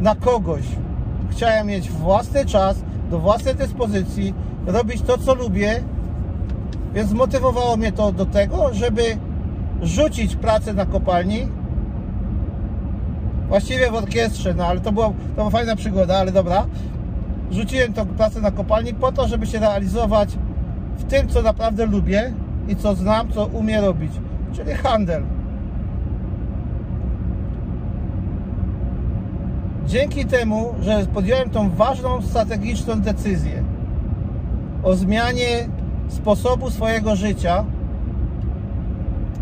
na 0.00 0.14
kogoś. 0.14 0.62
Chciałem 1.30 1.66
mieć 1.66 1.90
własny 1.90 2.46
czas, 2.46 2.84
do 3.10 3.18
własnej 3.18 3.54
dyspozycji, 3.54 4.34
robić 4.66 5.02
to, 5.02 5.18
co 5.18 5.34
lubię, 5.34 5.82
więc 6.94 7.10
zmotywowało 7.10 7.76
mnie 7.76 7.92
to 7.92 8.12
do 8.12 8.26
tego, 8.26 8.74
żeby 8.74 9.02
rzucić 9.82 10.36
pracę 10.36 10.74
na 10.74 10.86
kopalni. 10.86 11.48
Właściwie 13.48 13.90
w 13.90 13.94
orkiestrze, 13.94 14.54
no 14.54 14.66
ale 14.66 14.80
to, 14.80 14.92
było, 14.92 15.06
to 15.06 15.34
była 15.34 15.50
fajna 15.50 15.76
przygoda, 15.76 16.18
ale 16.18 16.32
dobra. 16.32 16.66
Rzuciłem 17.50 17.92
tą 17.92 18.06
pracę 18.06 18.40
na 18.40 18.50
kopalni 18.50 18.94
po 18.94 19.12
to, 19.12 19.28
żeby 19.28 19.46
się 19.46 19.58
realizować 19.58 20.28
w 20.98 21.04
tym, 21.04 21.28
co 21.28 21.42
naprawdę 21.42 21.86
lubię 21.86 22.32
i 22.68 22.76
co 22.76 22.94
znam, 22.94 23.32
co 23.32 23.46
umiem 23.46 23.84
robić, 23.84 24.12
czyli 24.52 24.72
handel. 24.72 25.22
Dzięki 29.86 30.24
temu, 30.24 30.74
że 30.82 31.06
podjąłem 31.14 31.50
tą 31.50 31.70
ważną 31.70 32.22
strategiczną 32.22 33.00
decyzję 33.00 33.62
o 34.82 34.94
zmianie 34.94 35.68
sposobu 36.08 36.70
swojego 36.70 37.16
życia, 37.16 37.64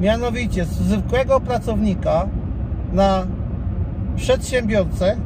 mianowicie 0.01 0.65
z 0.65 0.69
zwykłego 0.69 1.41
pracownika 1.41 2.27
na 2.93 3.27
przedsiębiorcę, 4.17 5.17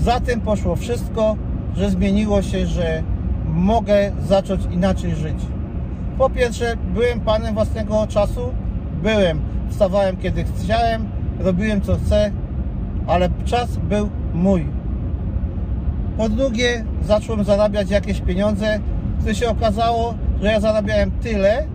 za 0.00 0.20
tym 0.20 0.40
poszło 0.40 0.76
wszystko, 0.76 1.36
że 1.74 1.90
zmieniło 1.90 2.42
się, 2.42 2.66
że 2.66 3.02
mogę 3.46 4.12
zacząć 4.26 4.64
inaczej 4.70 5.14
żyć. 5.14 5.36
Po 6.18 6.30
pierwsze, 6.30 6.76
byłem 6.94 7.20
panem 7.20 7.54
własnego 7.54 8.06
czasu, 8.06 8.52
byłem, 9.02 9.40
wstawałem 9.70 10.16
kiedy 10.16 10.44
chciałem, 10.44 11.08
robiłem 11.40 11.80
co 11.80 11.96
chcę, 11.96 12.30
ale 13.06 13.28
czas 13.44 13.76
był 13.76 14.10
mój. 14.34 14.66
Po 16.16 16.28
drugie, 16.28 16.84
zacząłem 17.06 17.44
zarabiać 17.44 17.90
jakieś 17.90 18.20
pieniądze, 18.20 18.80
które 19.18 19.34
się 19.34 19.48
okazało, 19.48 20.14
że 20.42 20.48
ja 20.48 20.60
zarabiałem 20.60 21.10
tyle, 21.10 21.66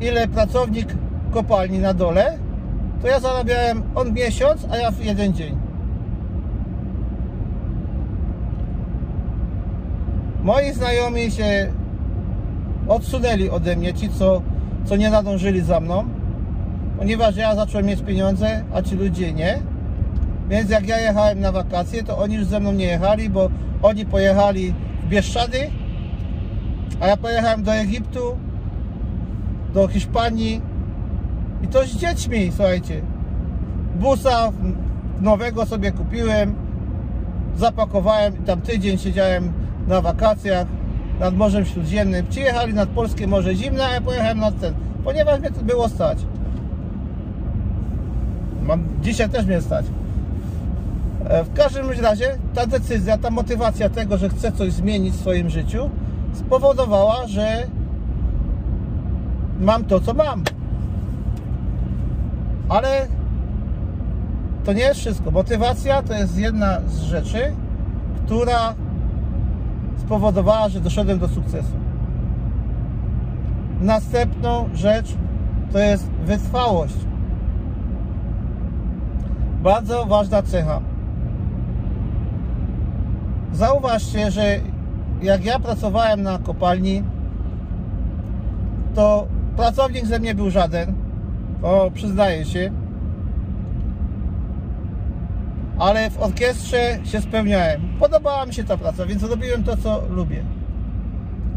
ile 0.00 0.28
pracownik 0.28 0.96
kopalni 1.30 1.78
na 1.78 1.94
dole, 1.94 2.38
to 3.02 3.08
ja 3.08 3.20
zarabiałem 3.20 3.82
on 3.94 4.12
miesiąc, 4.12 4.66
a 4.70 4.76
ja 4.76 4.90
w 4.90 5.04
jeden 5.04 5.32
dzień. 5.32 5.56
Moi 10.42 10.72
znajomi 10.72 11.30
się 11.30 11.72
odsunęli 12.88 13.50
ode 13.50 13.76
mnie, 13.76 13.94
ci 13.94 14.08
co, 14.08 14.42
co 14.84 14.96
nie 14.96 15.10
nadążyli 15.10 15.60
za 15.60 15.80
mną, 15.80 16.04
ponieważ 16.98 17.36
ja 17.36 17.54
zacząłem 17.54 17.86
mieć 17.86 18.02
pieniądze, 18.02 18.64
a 18.74 18.82
ci 18.82 18.96
ludzie 18.96 19.32
nie. 19.32 19.58
Więc 20.48 20.70
jak 20.70 20.88
ja 20.88 20.98
jechałem 20.98 21.40
na 21.40 21.52
wakacje, 21.52 22.02
to 22.02 22.18
oni 22.18 22.34
już 22.34 22.44
ze 22.46 22.60
mną 22.60 22.72
nie 22.72 22.84
jechali, 22.84 23.30
bo 23.30 23.50
oni 23.82 24.06
pojechali 24.06 24.74
w 25.04 25.08
Bieszczady, 25.08 25.70
a 27.00 27.06
ja 27.06 27.16
pojechałem 27.16 27.62
do 27.62 27.74
Egiptu, 27.74 28.38
do 29.74 29.88
Hiszpanii 29.88 30.60
I 31.62 31.68
to 31.68 31.84
z 31.84 31.96
dziećmi, 31.96 32.52
słuchajcie. 32.56 33.00
Busa 33.94 34.52
nowego 35.20 35.66
sobie 35.66 35.92
kupiłem, 35.92 36.54
zapakowałem 37.56 38.34
i 38.34 38.46
tam 38.46 38.60
tydzień 38.60 38.98
siedziałem 38.98 39.52
na 39.88 40.00
wakacjach 40.00 40.66
nad 41.20 41.36
Morzem 41.36 41.64
Śródziemnym. 41.64 42.26
Przyjechali 42.26 42.74
nad 42.74 42.88
Polskie 42.88 43.26
Morze 43.26 43.54
Zimne, 43.54 43.84
a 43.84 43.90
ja 43.90 44.00
pojechałem 44.00 44.38
nad 44.38 44.60
ten, 44.60 44.74
ponieważ 45.04 45.40
mnie 45.40 45.50
to 45.50 45.62
było 45.62 45.88
stać. 45.88 46.18
Mam, 48.62 48.84
dzisiaj 49.02 49.28
też 49.28 49.46
mnie 49.46 49.60
stać. 49.60 49.86
E, 51.24 51.44
w 51.44 51.52
każdym 51.52 51.90
razie 51.90 52.38
ta 52.54 52.66
decyzja, 52.66 53.18
ta 53.18 53.30
motywacja 53.30 53.88
tego, 53.88 54.18
że 54.18 54.28
chcę 54.28 54.52
coś 54.52 54.72
zmienić 54.72 55.14
w 55.14 55.20
swoim 55.20 55.50
życiu, 55.50 55.90
spowodowała, 56.34 57.26
że 57.26 57.66
mam 59.60 59.84
to, 59.84 60.00
co 60.00 60.14
mam. 60.14 60.44
Ale 62.68 63.06
to 64.64 64.72
nie 64.72 64.82
jest 64.82 65.00
wszystko. 65.00 65.30
Motywacja 65.30 66.02
to 66.02 66.14
jest 66.14 66.38
jedna 66.38 66.80
z 66.86 67.02
rzeczy, 67.02 67.52
która 68.26 68.74
spowodowała, 69.98 70.68
że 70.68 70.80
doszedłem 70.80 71.18
do 71.18 71.28
sukcesu. 71.28 71.72
Następną 73.80 74.68
rzecz 74.74 75.14
to 75.72 75.78
jest 75.78 76.10
wytrwałość. 76.10 76.94
Bardzo 79.62 80.06
ważna 80.06 80.42
cecha. 80.42 80.80
Zauważcie, 83.52 84.30
że 84.30 84.60
jak 85.22 85.44
ja 85.44 85.58
pracowałem 85.58 86.22
na 86.22 86.38
kopalni, 86.38 87.02
to 88.94 89.26
pracownik 89.56 90.06
ze 90.06 90.18
mnie 90.18 90.34
był 90.34 90.50
żaden, 90.50 90.94
to 91.62 91.90
przyznaję 91.94 92.44
się, 92.44 92.70
ale 95.78 96.10
w 96.10 96.22
orkiestrze 96.22 96.98
się 97.04 97.20
spełniałem. 97.20 97.80
Podobała 98.00 98.46
mi 98.46 98.54
się 98.54 98.64
ta 98.64 98.76
praca, 98.76 99.06
więc 99.06 99.22
robiłem 99.22 99.64
to, 99.64 99.76
co 99.76 100.02
lubię. 100.10 100.44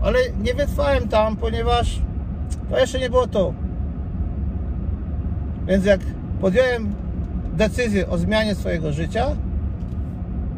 Ale 0.01 0.19
nie 0.43 0.53
wytrwałem 0.53 1.07
tam, 1.07 1.35
ponieważ 1.35 2.01
to 2.69 2.79
jeszcze 2.79 2.99
nie 2.99 3.09
było 3.09 3.27
to. 3.27 3.53
Więc 5.67 5.85
jak 5.85 5.99
podjąłem 6.41 6.93
decyzję 7.53 8.09
o 8.09 8.17
zmianie 8.17 8.55
swojego 8.55 8.91
życia, 8.91 9.25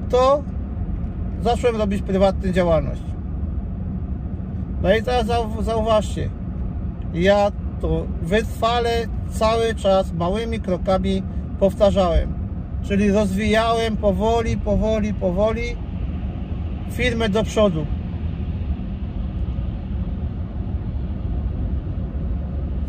to 0.09 0.43
zacząłem 1.43 1.75
robić 1.75 2.01
prywatną 2.01 2.51
działalność. 2.51 3.01
No 4.81 4.95
i 4.95 5.03
teraz 5.03 5.25
zauważcie, 5.61 6.29
ja 7.13 7.51
to 7.81 8.05
wytrwale 8.21 8.89
cały 9.31 9.75
czas 9.75 10.13
małymi 10.13 10.59
krokami 10.59 11.23
powtarzałem. 11.59 12.33
Czyli 12.83 13.11
rozwijałem 13.11 13.97
powoli, 13.97 14.57
powoli, 14.57 15.13
powoli 15.13 15.75
firmę 16.91 17.29
do 17.29 17.43
przodu. 17.43 17.85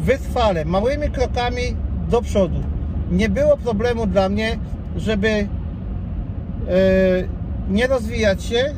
Wytrwale, 0.00 0.64
małymi 0.64 1.10
krokami 1.10 1.62
do 2.10 2.22
przodu. 2.22 2.60
Nie 3.10 3.28
było 3.28 3.56
problemu 3.56 4.06
dla 4.06 4.28
mnie, 4.28 4.58
żeby 4.96 5.28
yy, 5.28 5.46
nie 7.68 7.86
rozwijać 7.86 8.44
się, 8.44 8.74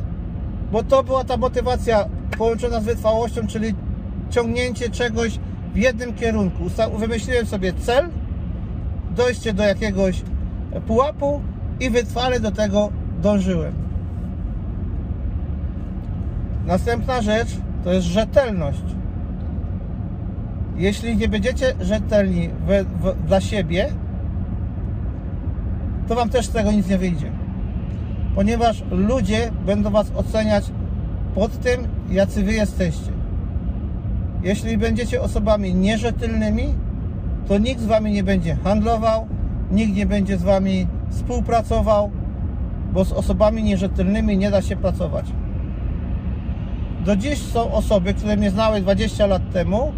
bo 0.72 0.82
to 0.82 1.02
była 1.02 1.24
ta 1.24 1.36
motywacja 1.36 2.04
połączona 2.38 2.80
z 2.80 2.84
wytrwałością, 2.84 3.46
czyli 3.46 3.74
ciągnięcie 4.32 4.90
czegoś 4.90 5.38
w 5.74 5.76
jednym 5.76 6.14
kierunku. 6.14 6.64
Wymyśliłem 6.98 7.46
sobie 7.46 7.72
cel, 7.72 8.08
dojście 9.16 9.52
do 9.52 9.62
jakiegoś 9.62 10.22
pułapu 10.86 11.40
i 11.80 11.90
wytrwale 11.90 12.40
do 12.40 12.50
tego 12.50 12.90
dążyłem. 13.22 13.72
Następna 16.66 17.22
rzecz 17.22 17.48
to 17.84 17.92
jest 17.92 18.06
rzetelność. 18.06 18.82
Jeśli 20.76 21.16
nie 21.16 21.28
będziecie 21.28 21.74
rzetelni 21.80 22.50
dla 23.26 23.40
siebie, 23.40 23.88
to 26.08 26.14
Wam 26.14 26.28
też 26.28 26.46
z 26.46 26.50
tego 26.50 26.72
nic 26.72 26.88
nie 26.88 26.98
wyjdzie. 26.98 27.30
Ponieważ 28.34 28.82
ludzie 28.90 29.50
będą 29.66 29.90
Was 29.90 30.12
oceniać 30.16 30.64
pod 31.34 31.58
tym, 31.60 31.88
jacy 32.10 32.42
Wy 32.42 32.52
jesteście. 32.52 33.21
Jeśli 34.42 34.78
będziecie 34.78 35.22
osobami 35.22 35.74
nierzetelnymi, 35.74 36.74
to 37.48 37.58
nikt 37.58 37.80
z 37.80 37.86
Wami 37.86 38.12
nie 38.12 38.24
będzie 38.24 38.56
handlował, 38.56 39.26
nikt 39.70 39.94
nie 39.94 40.06
będzie 40.06 40.38
z 40.38 40.42
Wami 40.42 40.86
współpracował, 41.10 42.10
bo 42.92 43.04
z 43.04 43.12
osobami 43.12 43.62
nierzetelnymi 43.62 44.38
nie 44.38 44.50
da 44.50 44.62
się 44.62 44.76
pracować. 44.76 45.26
Do 47.04 47.16
dziś 47.16 47.38
są 47.38 47.72
osoby, 47.72 48.14
które 48.14 48.36
mnie 48.36 48.50
znały 48.50 48.80
20 48.80 49.26
lat 49.26 49.42
temu 49.52 49.92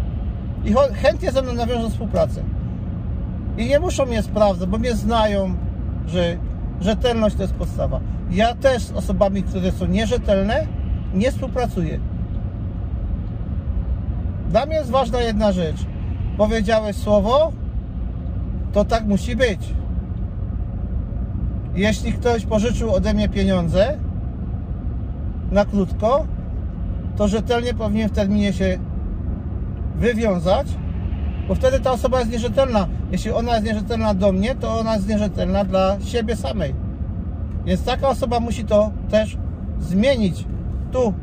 i 0.65 0.73
chętnie 0.93 1.31
ze 1.31 1.41
mną 1.41 1.53
nawiążą 1.53 1.89
współpracę. 1.89 2.43
I 3.57 3.65
nie 3.65 3.79
muszą 3.79 4.05
mnie 4.05 4.23
sprawdzać, 4.23 4.69
bo 4.69 4.77
mnie 4.77 4.95
znają, 4.95 5.55
że 6.07 6.37
rzetelność 6.81 7.35
to 7.35 7.41
jest 7.41 7.53
podstawa. 7.53 7.99
Ja 8.31 8.55
też 8.55 8.83
z 8.83 8.91
osobami, 8.91 9.43
które 9.43 9.71
są 9.71 9.85
nierzetelne, 9.85 10.67
nie 11.13 11.31
współpracuję. 11.31 11.99
Dla 14.49 14.65
mnie 14.65 14.75
jest 14.75 14.89
ważna 14.89 15.21
jedna 15.21 15.51
rzecz. 15.51 15.85
Powiedziałeś 16.37 16.95
słowo, 16.95 17.51
to 18.73 18.85
tak 18.85 19.05
musi 19.05 19.35
być. 19.35 19.73
Jeśli 21.75 22.13
ktoś 22.13 22.45
pożyczył 22.45 22.93
ode 22.93 23.13
mnie 23.13 23.29
pieniądze 23.29 23.97
na 25.51 25.65
krótko, 25.65 26.25
to 27.15 27.27
rzetelnie 27.27 27.73
powinien 27.73 28.09
w 28.09 28.11
terminie 28.11 28.53
się 28.53 28.77
wywiązać, 29.95 30.67
bo 31.47 31.55
wtedy 31.55 31.79
ta 31.79 31.91
osoba 31.91 32.19
jest 32.19 32.31
nierzetelna. 32.31 32.87
Jeśli 33.11 33.31
ona 33.31 33.53
jest 33.53 33.65
nierzetelna 33.65 34.13
do 34.13 34.31
mnie, 34.31 34.55
to 34.55 34.79
ona 34.79 34.95
jest 34.95 35.09
nierzetelna 35.09 35.63
dla 35.63 35.99
siebie 35.99 36.35
samej. 36.35 36.75
Więc 37.65 37.83
taka 37.83 38.09
osoba 38.09 38.39
musi 38.39 38.65
to 38.65 38.91
też 39.09 39.37
zmienić 39.79 40.45
tu. 40.91 41.13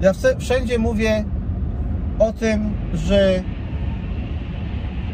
Ja 0.00 0.12
wszędzie 0.38 0.78
mówię 0.78 1.24
o 2.18 2.32
tym, 2.32 2.74
że 2.94 3.42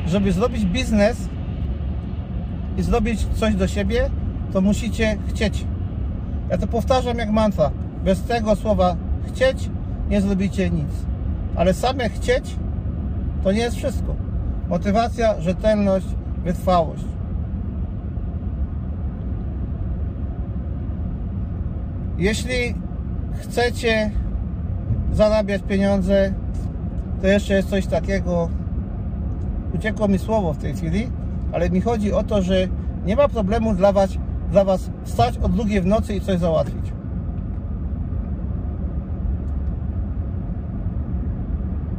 żeby 0.06 0.32
zrobić 0.32 0.64
biznes 0.64 1.28
i 2.78 2.82
zrobić 2.82 3.26
coś 3.34 3.54
do 3.54 3.66
siebie, 3.66 4.10
to 4.52 4.60
musicie 4.60 5.16
chcieć. 5.28 5.64
Ja 6.50 6.58
to 6.58 6.66
powtarzam 6.66 7.18
jak 7.18 7.30
mantra. 7.30 7.70
Bez 8.04 8.22
tego 8.22 8.56
słowa 8.56 8.96
chcieć 9.28 9.70
nie 10.10 10.20
zrobicie 10.20 10.70
nic. 10.70 10.90
Ale 11.56 11.74
same 11.74 12.08
chcieć 12.08 12.56
to 13.44 13.52
nie 13.52 13.60
jest 13.60 13.76
wszystko. 13.76 14.14
Motywacja, 14.68 15.40
rzetelność, 15.40 16.06
wytrwałość. 16.44 17.04
Jeśli 22.18 22.74
chcecie 23.34 24.10
zarabiać 25.14 25.62
pieniądze, 25.62 26.32
to 27.20 27.26
jeszcze 27.26 27.54
jest 27.54 27.70
coś 27.70 27.86
takiego, 27.86 28.48
uciekło 29.74 30.08
mi 30.08 30.18
słowo 30.18 30.52
w 30.52 30.58
tej 30.58 30.74
chwili, 30.74 31.10
ale 31.52 31.70
mi 31.70 31.80
chodzi 31.80 32.12
o 32.12 32.22
to, 32.22 32.42
że 32.42 32.54
nie 33.06 33.16
ma 33.16 33.28
problemu 33.28 33.74
dla 33.74 33.92
was, 33.92 34.10
dla 34.50 34.64
was 34.64 34.90
wstać 35.04 35.38
o 35.38 35.48
drugiej 35.48 35.80
w 35.80 35.86
nocy 35.86 36.14
i 36.14 36.20
coś 36.20 36.38
załatwić. 36.38 36.92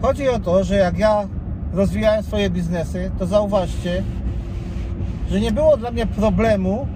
Chodzi 0.02 0.30
o 0.30 0.40
to, 0.40 0.64
że 0.64 0.76
jak 0.76 0.98
ja 0.98 1.28
rozwijałem 1.74 2.24
swoje 2.24 2.50
biznesy, 2.50 3.12
to 3.20 3.26
zauważcie, 3.26 4.04
że 5.30 5.40
nie 5.40 5.52
było 5.52 5.78
dla 5.78 5.92
mnie 5.92 6.06
problemu 6.06 6.88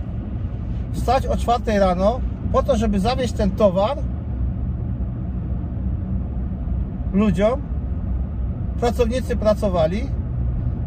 wstać 0.91 1.25
o 1.27 1.37
4 1.37 1.79
rano 1.79 2.19
po 2.51 2.63
to, 2.63 2.77
żeby 2.77 2.99
zawieźć 2.99 3.33
ten 3.33 3.51
towar 3.51 3.97
ludziom. 7.13 7.61
Pracownicy 8.79 9.35
pracowali, 9.35 10.09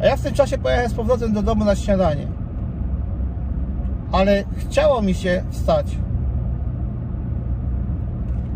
a 0.01 0.07
ja 0.07 0.17
w 0.17 0.23
tym 0.23 0.35
czasie 0.35 0.59
pojechałem 0.59 0.91
z 0.91 0.95
powrotem 0.95 1.33
do 1.33 1.43
domu 1.43 1.65
na 1.65 1.77
śniadanie. 1.77 2.27
Ale 4.13 4.45
chciało 4.57 5.03
mi 5.03 5.15
się 5.15 5.45
wstać. 5.51 5.99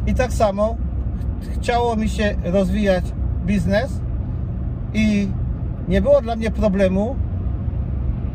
I 0.07 0.15
tak 0.15 0.33
samo 0.33 0.77
chciało 1.55 1.97
mi 1.97 2.09
się 2.09 2.35
rozwijać 2.45 3.05
biznes 3.47 4.01
i 4.95 5.29
nie 5.89 6.03
było 6.03 6.23
dla 6.23 6.37
mnie 6.37 6.51
problemu 6.51 7.17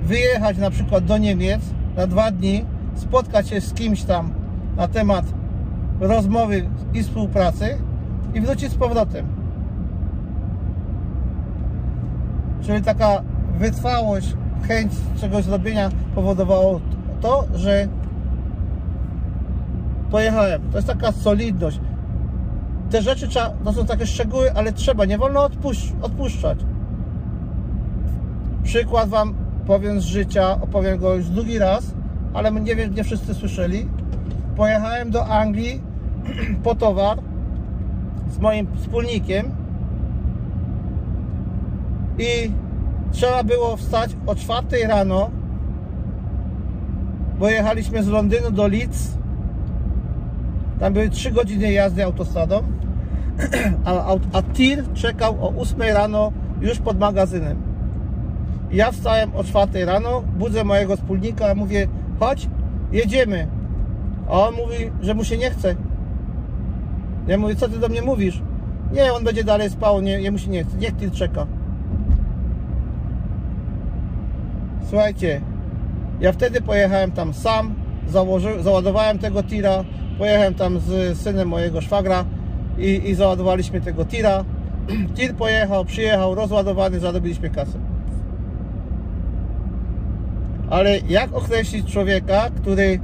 wyjechać 0.04 0.58
na 0.58 0.70
przykład 0.70 1.06
do 1.06 1.18
Niemiec 1.18 1.62
na 1.98 2.08
dwa 2.08 2.32
dni, 2.32 2.66
spotkać 2.96 3.50
się 3.50 3.62
z 3.62 3.74
kimś 3.74 4.04
tam 4.04 4.34
na 4.78 4.88
temat 4.88 5.26
rozmowy 6.00 6.70
i 6.94 7.04
współpracy 7.04 7.78
i 8.34 8.42
wrócić 8.42 8.72
z 8.72 8.76
powrotem. 8.76 9.26
Czyli 12.62 12.82
taka 12.82 13.22
wytrwałość, 13.60 14.36
chęć 14.68 14.92
czegoś 15.22 15.44
zrobienia 15.44 15.90
powodowało 16.16 16.82
to, 17.22 17.44
że 17.56 17.88
pojechałem. 20.12 20.62
To 20.72 20.78
jest 20.78 20.88
taka 20.88 21.12
solidność. 21.12 21.80
Te 22.90 23.02
rzeczy 23.02 23.28
trzeba, 23.28 23.50
to 23.50 23.74
są 23.74 23.86
takie 23.86 24.06
szczegóły, 24.06 24.54
ale 24.54 24.74
trzeba, 24.74 25.06
nie 25.06 25.18
wolno 25.18 25.44
odpusz, 25.44 25.94
odpuszczać. 26.02 26.60
Przykład 28.64 29.10
Wam 29.10 29.34
powiem 29.68 30.02
z 30.02 30.04
życia, 30.04 30.62
opowiem 30.62 31.00
go 31.00 31.16
już 31.16 31.30
drugi 31.30 31.60
raz, 31.60 31.94
ale 32.34 32.52
nie 32.52 32.76
wiem, 32.76 32.96
nie 32.96 33.04
wszyscy 33.04 33.34
słyszeli. 33.34 33.88
Pojechałem 34.56 35.12
do 35.12 35.28
Anglii 35.28 35.82
po 36.64 36.76
towar 36.76 37.18
z 38.32 38.40
moim 38.40 38.68
wspólnikiem 38.78 39.52
i 42.20 42.52
trzeba 43.12 43.44
było 43.44 43.78
wstać 43.78 44.16
o 44.26 44.36
4 44.36 44.88
rano, 44.88 45.30
bo 47.40 47.50
jechaliśmy 47.50 48.04
z 48.04 48.08
Londynu 48.08 48.52
do 48.52 48.68
Leeds. 48.68 49.18
Tam 50.80 50.94
były 50.94 51.10
3 51.10 51.32
godziny 51.32 51.72
jazdy 51.72 52.04
autostradą, 52.04 52.64
a, 53.86 54.16
a, 54.34 54.42
tir 54.42 54.94
czekał 54.94 55.46
o 55.46 55.54
8 55.62 55.82
rano 55.82 56.32
już 56.62 56.80
pod 56.80 57.00
magazynem. 57.00 57.58
Ja 58.72 58.92
wstałem 58.92 59.36
o 59.36 59.44
4 59.44 59.86
rano, 59.86 60.22
budzę 60.22 60.64
mojego 60.64 60.96
wspólnika, 60.96 61.56
mówię, 61.56 61.88
chodź, 62.20 62.48
jedziemy. 62.92 63.48
A 64.28 64.32
on 64.32 64.56
mówi, 64.56 64.92
że 65.02 65.14
mu 65.14 65.24
się 65.24 65.38
nie 65.38 65.50
chce. 65.50 65.76
Ja 67.28 67.38
mówię, 67.38 67.56
co 67.56 67.70
ty 67.70 67.80
do 67.80 67.90
mnie 67.90 68.02
mówisz? 68.02 68.42
Nie, 68.94 69.14
on 69.14 69.24
będzie 69.24 69.44
dalej 69.44 69.70
spał, 69.70 70.02
nie, 70.02 70.22
jemu 70.22 70.38
się 70.38 70.50
nie 70.50 70.64
chce, 70.64 70.78
niech 70.78 70.98
tir 70.98 71.12
czeka. 71.12 71.48
Słuchajcie, 74.90 75.42
ja 76.20 76.32
wtedy 76.32 76.62
pojechałem 76.62 77.12
tam 77.12 77.34
sam, 77.34 77.74
założy, 78.08 78.64
załadowałem 78.64 79.20
tego 79.20 79.44
tira, 79.44 79.84
pojechałem 80.18 80.54
tam 80.54 80.80
z 80.80 81.18
synem 81.18 81.48
mojego 81.48 81.82
szwagra 81.82 82.26
i, 82.78 83.02
i 83.10 83.16
załadowaliśmy 83.16 83.82
tego 83.82 84.06
tira. 84.06 84.46
Tir 85.16 85.36
pojechał, 85.36 85.86
przyjechał, 85.86 86.36
rozładowany, 86.36 87.00
zarobiliśmy 87.00 87.50
kasę. 87.50 87.80
Ale 90.70 91.00
jak 91.00 91.34
określić 91.34 91.92
człowieka, 91.92 92.50
który 92.62 93.00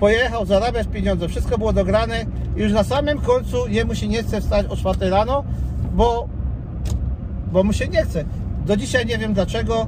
pojechał 0.00 0.46
zarabiać 0.46 0.86
pieniądze, 0.86 1.28
wszystko 1.28 1.58
było 1.58 1.72
dograne 1.72 2.24
i 2.56 2.60
już 2.60 2.72
na 2.72 2.84
samym 2.84 3.20
końcu 3.20 3.68
jemu 3.68 3.94
się 3.94 4.08
nie 4.08 4.22
chce 4.22 4.40
wstać 4.40 4.66
o 4.66 4.76
4 4.76 5.10
rano, 5.10 5.44
bo, 5.92 6.28
bo 7.52 7.64
mu 7.64 7.72
się 7.72 7.88
nie 7.88 8.02
chce. 8.02 8.24
Do 8.66 8.76
dzisiaj 8.76 9.06
nie 9.06 9.18
wiem 9.18 9.34
dlaczego. 9.34 9.86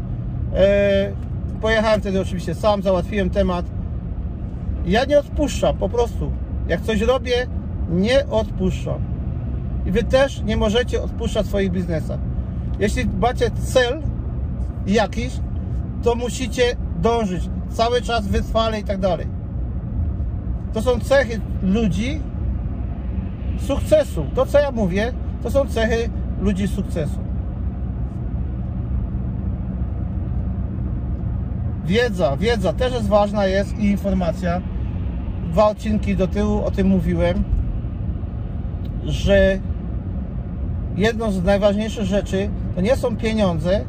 E, 0.54 1.12
pojechałem 1.60 2.00
wtedy 2.00 2.20
oczywiście 2.20 2.54
sam, 2.54 2.82
załatwiłem 2.82 3.30
temat. 3.30 3.66
Ja 4.86 5.04
nie 5.04 5.18
odpuszczam, 5.18 5.76
po 5.76 5.88
prostu. 5.88 6.32
Jak 6.68 6.80
coś 6.80 7.00
robię, 7.00 7.46
nie 7.90 8.26
odpuszczam. 8.26 9.00
I 9.86 9.90
wy 9.90 10.02
też 10.02 10.42
nie 10.42 10.56
możecie 10.56 11.02
odpuszczać 11.02 11.46
swoich 11.46 11.70
biznesach. 11.70 12.18
Jeśli 12.78 13.06
macie 13.20 13.50
cel 13.50 14.02
jakiś, 14.86 15.32
to 16.02 16.14
musicie 16.14 16.76
dążyć. 17.02 17.42
Cały 17.70 18.02
czas 18.02 18.26
wytrwale 18.26 18.80
i 18.80 18.84
tak 18.84 18.98
dalej. 18.98 19.41
To 20.72 20.82
są 20.82 21.00
cechy 21.00 21.40
ludzi 21.62 22.20
sukcesu. 23.60 24.26
To, 24.34 24.46
co 24.46 24.58
ja 24.58 24.70
mówię, 24.70 25.12
to 25.42 25.50
są 25.50 25.66
cechy 25.66 26.10
ludzi 26.40 26.68
sukcesu. 26.68 27.18
Wiedza, 31.86 32.36
wiedza 32.36 32.72
też 32.72 32.92
jest 32.92 33.08
ważna 33.08 33.46
jest 33.46 33.78
i 33.78 33.86
informacja. 33.86 34.60
Dwa 35.50 35.66
odcinki 35.66 36.16
do 36.16 36.28
tyłu 36.28 36.64
o 36.64 36.70
tym 36.70 36.86
mówiłem, 36.86 37.44
że 39.04 39.58
jedną 40.96 41.32
z 41.32 41.44
najważniejszych 41.44 42.04
rzeczy 42.04 42.48
to 42.74 42.80
nie 42.80 42.96
są 42.96 43.16
pieniądze, 43.16 43.84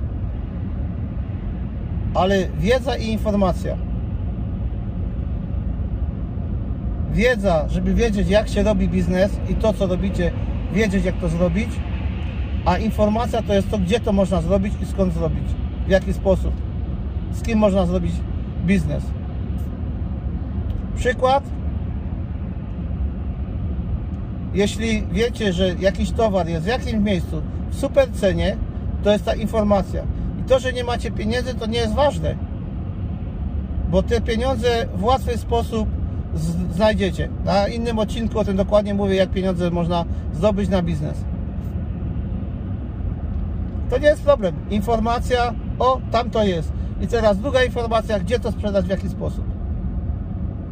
ale 2.13 2.47
wiedza 2.59 2.97
i 2.97 3.07
informacja. 3.07 3.77
Wiedza, 7.13 7.65
żeby 7.69 7.93
wiedzieć 7.93 8.30
jak 8.30 8.47
się 8.49 8.63
robi 8.63 8.88
biznes 8.88 9.32
i 9.49 9.56
to 9.56 9.73
co 9.73 9.88
robicie, 9.88 10.32
wiedzieć 10.73 11.06
jak 11.06 11.17
to 11.17 11.30
zrobić, 11.30 11.69
a 12.65 12.78
informacja 12.78 13.41
to 13.41 13.54
jest 13.54 13.69
to, 13.69 13.78
gdzie 13.78 13.99
to 13.99 14.13
można 14.13 14.41
zrobić 14.41 14.73
i 14.82 14.86
skąd 14.86 15.13
zrobić, 15.13 15.45
w 15.88 15.89
jaki 15.89 16.13
sposób 16.13 16.54
z 17.34 17.41
kim 17.41 17.60
można 17.60 17.86
zrobić 17.86 18.13
biznes. 18.65 19.04
Przykład. 20.95 21.43
Jeśli 24.54 25.08
wiecie, 25.12 25.54
że 25.54 25.76
jakiś 25.80 26.12
towar 26.12 26.47
jest 26.47 26.65
w 26.65 26.67
jakimś 26.67 27.06
miejscu 27.06 27.41
w 27.69 27.76
super 27.76 28.12
cenie, 28.12 28.58
to 29.04 29.12
jest 29.12 29.26
ta 29.26 29.36
informacja. 29.36 30.04
I 30.39 30.43
to, 30.43 30.60
że 30.60 30.73
nie 30.73 30.84
macie 30.84 31.12
pieniędzy, 31.12 31.54
to 31.54 31.65
nie 31.65 31.80
jest 31.80 31.93
ważne. 31.93 32.36
Bo 33.91 34.04
te 34.04 34.21
pieniądze 34.21 34.88
w 34.95 35.04
łatwy 35.04 35.38
sposób 35.38 35.89
znajdziecie. 36.73 37.29
Na 37.45 37.67
innym 37.67 37.99
odcinku 37.99 38.39
o 38.39 38.45
tym 38.45 38.57
dokładnie 38.57 38.93
mówię, 38.93 39.15
jak 39.15 39.29
pieniądze 39.29 39.71
można 39.71 40.05
zdobyć 40.33 40.69
na 40.69 40.81
biznes. 40.81 41.17
To 43.89 43.97
nie 43.97 44.07
jest 44.07 44.21
problem. 44.21 44.55
Informacja, 44.69 45.53
o, 45.79 46.01
tam 46.11 46.29
to 46.29 46.43
jest. 46.43 46.73
I 47.01 47.07
teraz 47.07 47.37
druga 47.37 47.63
informacja, 47.63 48.19
gdzie 48.19 48.39
to 48.39 48.51
sprzedać, 48.51 48.85
w 48.85 48.89
jaki 48.89 49.09
sposób. 49.09 49.45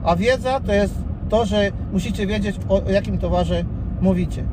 A 0.04 0.15
wiedza 0.15 0.60
to 0.60 0.74
jest 0.74 0.93
to, 1.30 1.45
że 1.45 1.71
musicie 1.91 2.28
wiedzieć, 2.28 2.56
o, 2.69 2.82
jakim 2.89 3.17
towarze 3.17 3.63
mówicie. 4.02 4.43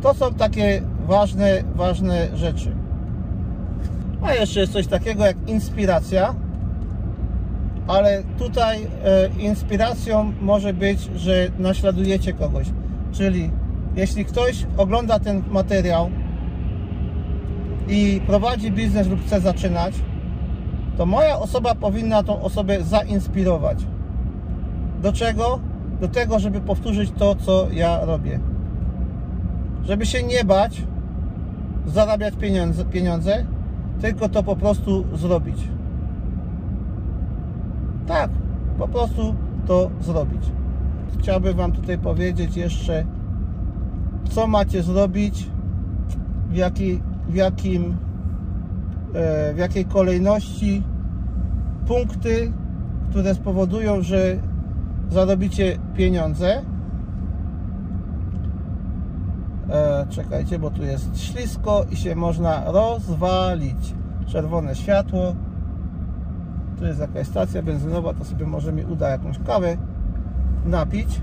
To 0.00 0.14
są 0.14 0.34
takie 0.34 0.82
ważne, 1.06 1.62
ważne 1.74 2.28
rzeczy. 2.34 2.72
A 4.22 4.34
jeszcze 4.34 4.60
jest 4.60 4.72
coś 4.72 4.86
takiego 4.86 5.26
jak 5.26 5.48
inspiracja, 5.48 6.34
ale 7.86 8.22
tutaj 8.38 8.78
e, 9.04 9.28
inspiracją 9.38 10.32
może 10.40 10.72
być, 10.74 11.10
że 11.16 11.48
naśladujecie 11.58 12.32
kogoś. 12.32 12.66
Czyli 13.12 13.50
jeśli 13.96 14.24
ktoś 14.24 14.66
ogląda 14.76 15.18
ten 15.18 15.42
materiał 15.50 16.10
i 17.88 18.20
prowadzi 18.26 18.70
biznes 18.72 19.08
lub 19.08 19.26
chce 19.26 19.40
zaczynać, 19.40 19.94
to 20.96 21.06
moja 21.06 21.38
osoba 21.38 21.74
powinna 21.74 22.22
tą 22.22 22.42
osobę 22.42 22.82
zainspirować. 22.82 23.78
Do 25.02 25.12
czego? 25.12 25.60
Do 26.00 26.08
tego, 26.08 26.38
żeby 26.38 26.60
powtórzyć 26.60 27.10
to, 27.18 27.34
co 27.34 27.66
ja 27.72 28.04
robię. 28.04 28.40
Żeby 29.84 30.06
się 30.06 30.22
nie 30.22 30.44
bać 30.44 30.82
zarabiać 31.86 32.34
pieniądze, 32.34 32.84
pieniądze 32.84 33.46
tylko 34.00 34.28
to 34.28 34.42
po 34.42 34.56
prostu 34.56 35.04
zrobić. 35.16 35.56
Tak, 38.06 38.30
po 38.78 38.88
prostu 38.88 39.34
to 39.66 39.90
zrobić. 40.00 40.42
Chciałbym 41.18 41.56
Wam 41.56 41.72
tutaj 41.72 41.98
powiedzieć 41.98 42.56
jeszcze, 42.56 43.04
co 44.30 44.46
macie 44.46 44.82
zrobić, 44.82 45.50
w 46.50 46.56
jakiej 46.56 47.02
w, 47.28 47.34
jakim, 47.34 47.96
e, 49.14 49.54
w 49.54 49.58
jakiej 49.58 49.84
kolejności 49.84 50.82
punkty, 51.86 52.52
które 53.10 53.34
spowodują, 53.34 54.02
że 54.02 54.36
zarobicie 55.10 55.78
pieniądze. 55.96 56.62
E, 59.70 60.06
czekajcie, 60.10 60.58
bo 60.58 60.70
tu 60.70 60.82
jest 60.82 61.20
ślisko 61.20 61.84
i 61.90 61.96
się 61.96 62.16
można 62.16 62.72
rozwalić. 62.72 63.94
Czerwone 64.26 64.74
światło. 64.74 65.34
Tu 66.78 66.86
jest 66.86 67.00
jakaś 67.00 67.26
stacja 67.26 67.62
benzynowa, 67.62 68.14
to 68.14 68.24
sobie 68.24 68.46
może 68.46 68.72
mi 68.72 68.84
uda 68.84 69.08
jakąś 69.08 69.38
kawę 69.38 69.76
napić. 70.66 71.20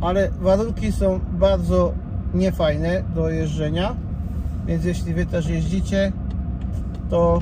Ale 0.00 0.30
warunki 0.30 0.92
są 0.92 1.20
bardzo 1.32 1.92
niefajne 2.34 3.02
do 3.14 3.28
jeżdżenia 3.28 3.94
więc 4.66 4.84
jeśli 4.84 5.14
Wy 5.14 5.26
też 5.26 5.48
jeździcie 5.48 6.12
to 7.10 7.40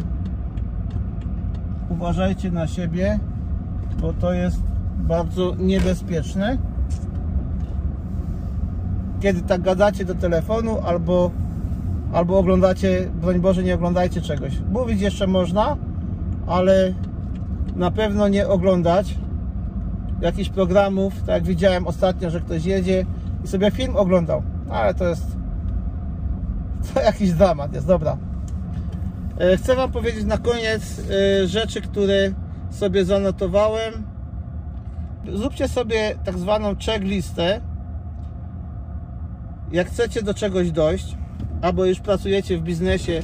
uważajcie 1.90 2.50
na 2.50 2.66
siebie 2.66 3.18
bo 4.00 4.12
to 4.12 4.32
jest 4.32 4.62
bardzo 4.98 5.54
niebezpieczne 5.58 6.58
kiedy 9.20 9.40
tak 9.40 9.62
gadacie 9.62 10.04
do 10.04 10.14
telefonu 10.14 10.78
albo 10.86 11.30
albo 12.12 12.38
oglądacie, 12.38 13.10
broń 13.20 13.40
Boże 13.40 13.62
nie 13.62 13.74
oglądajcie 13.74 14.20
czegoś 14.20 14.52
mówić 14.72 15.00
jeszcze 15.00 15.26
można 15.26 15.76
ale 16.46 16.94
na 17.76 17.90
pewno 17.90 18.28
nie 18.28 18.48
oglądać 18.48 19.18
jakichś 20.20 20.50
programów, 20.50 21.14
tak 21.20 21.28
jak 21.28 21.44
widziałem 21.44 21.86
ostatnio, 21.86 22.30
że 22.30 22.40
ktoś 22.40 22.64
jedzie 22.64 23.06
i 23.44 23.48
sobie 23.48 23.70
film 23.70 23.96
oglądał 23.96 24.42
ale 24.72 24.94
to 24.94 25.08
jest 25.08 25.26
To 26.94 27.00
jakiś 27.00 27.32
dramat 27.32 27.74
jest, 27.74 27.86
dobra. 27.86 28.16
E, 29.38 29.56
chcę 29.56 29.76
Wam 29.76 29.92
powiedzieć 29.92 30.24
na 30.24 30.38
koniec 30.38 31.00
e, 31.42 31.46
rzeczy, 31.46 31.80
które 31.80 32.32
sobie 32.70 33.04
zanotowałem. 33.04 33.92
Zróbcie 35.32 35.68
sobie 35.68 36.14
tak 36.24 36.38
zwaną 36.38 36.74
checklistę. 36.86 37.60
Jak 39.72 39.88
chcecie 39.88 40.22
do 40.22 40.34
czegoś 40.34 40.70
dojść, 40.70 41.16
albo 41.62 41.84
już 41.84 42.00
pracujecie 42.00 42.58
w 42.58 42.62
biznesie, 42.62 43.22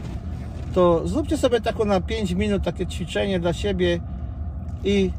to 0.79 1.09
zróbcie 1.09 1.37
sobie 1.37 1.61
taką 1.61 1.85
na 1.85 2.01
5 2.01 2.33
minut 2.33 2.65
takie 2.65 2.87
ćwiczenie 2.87 3.41
dla 3.41 3.53
siebie 3.53 4.01
i 4.85 5.11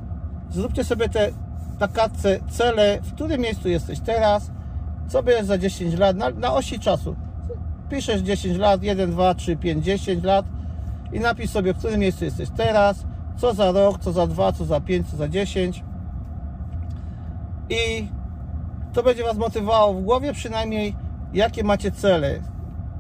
zróbcie 0.52 0.84
sobie 0.84 1.10
te 1.10 1.32
na 1.80 1.88
kartce 1.88 2.40
cele, 2.50 3.00
w 3.02 3.14
którym 3.14 3.42
miejscu 3.42 3.70
jesteś 3.70 4.00
teraz, 4.00 4.52
co 5.08 5.24
będziesz 5.24 5.46
za 5.46 5.58
10 5.58 5.98
lat, 5.98 6.18
na, 6.18 6.30
na 6.30 6.54
osi 6.54 6.80
czasu. 6.80 7.16
Piszesz 7.90 8.22
10 8.22 8.58
lat, 8.58 8.84
1, 8.84 9.12
2, 9.12 9.34
3, 9.34 9.58
5, 9.58 9.86
10 9.86 10.24
lat 10.24 10.46
i 11.14 11.20
napisz 11.20 11.50
sobie, 11.50 11.74
w 11.74 11.78
którym 11.78 12.00
miejscu 12.00 12.26
jesteś 12.26 12.50
teraz, 12.58 13.04
co 13.38 13.54
za 13.54 13.72
rok, 13.72 14.00
co 14.00 14.12
za 14.12 14.28
2, 14.28 14.52
co 14.52 14.66
za 14.66 14.80
5, 14.80 15.10
co 15.10 15.18
za 15.18 15.28
10 15.28 15.84
i 17.70 18.08
to 18.94 19.04
będzie 19.04 19.24
Was 19.24 19.38
motywowało 19.38 19.94
w 19.94 20.04
głowie 20.04 20.34
przynajmniej, 20.34 20.96
jakie 21.34 21.64
macie 21.64 21.92
cele 21.92 22.40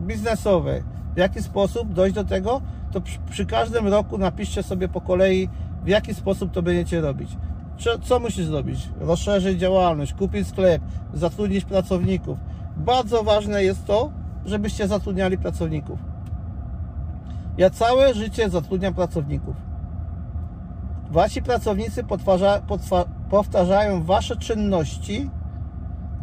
biznesowe, 0.01 0.83
w 1.15 1.17
jaki 1.17 1.43
sposób 1.43 1.93
dojść 1.93 2.15
do 2.15 2.23
tego, 2.23 2.61
to 2.91 3.01
przy, 3.01 3.19
przy 3.29 3.45
każdym 3.45 3.87
roku 3.87 4.17
napiszcie 4.17 4.63
sobie 4.63 4.87
po 4.87 5.01
kolei, 5.01 5.49
w 5.83 5.87
jaki 5.87 6.13
sposób 6.13 6.51
to 6.51 6.61
będziecie 6.61 7.01
robić. 7.01 7.37
Co, 7.77 7.99
co 7.99 8.19
musisz 8.19 8.45
zrobić? 8.45 8.89
Rozszerzyć 8.99 9.59
działalność, 9.59 10.13
kupić 10.13 10.47
sklep, 10.47 10.81
zatrudnić 11.13 11.65
pracowników. 11.65 12.37
Bardzo 12.77 13.23
ważne 13.23 13.63
jest 13.63 13.85
to, 13.85 14.11
żebyście 14.45 14.87
zatrudniali 14.87 15.37
pracowników. 15.37 15.99
Ja 17.57 17.69
całe 17.69 18.13
życie 18.13 18.49
zatrudniam 18.49 18.93
pracowników. 18.93 19.55
Wasi 21.11 21.41
pracownicy 21.41 22.03
powtarzają 23.29 24.03
wasze 24.03 24.37
czynności, 24.37 25.29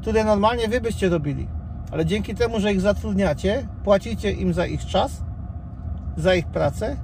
które 0.00 0.24
normalnie 0.24 0.68
wy 0.68 0.80
byście 0.80 1.08
robili. 1.08 1.48
Ale 1.90 2.06
dzięki 2.06 2.34
temu, 2.34 2.60
że 2.60 2.72
ich 2.72 2.80
zatrudniacie, 2.80 3.68
płacicie 3.84 4.32
im 4.32 4.52
za 4.52 4.66
ich 4.66 4.86
czas, 4.86 5.22
za 6.16 6.34
ich 6.34 6.46
pracę, 6.46 6.96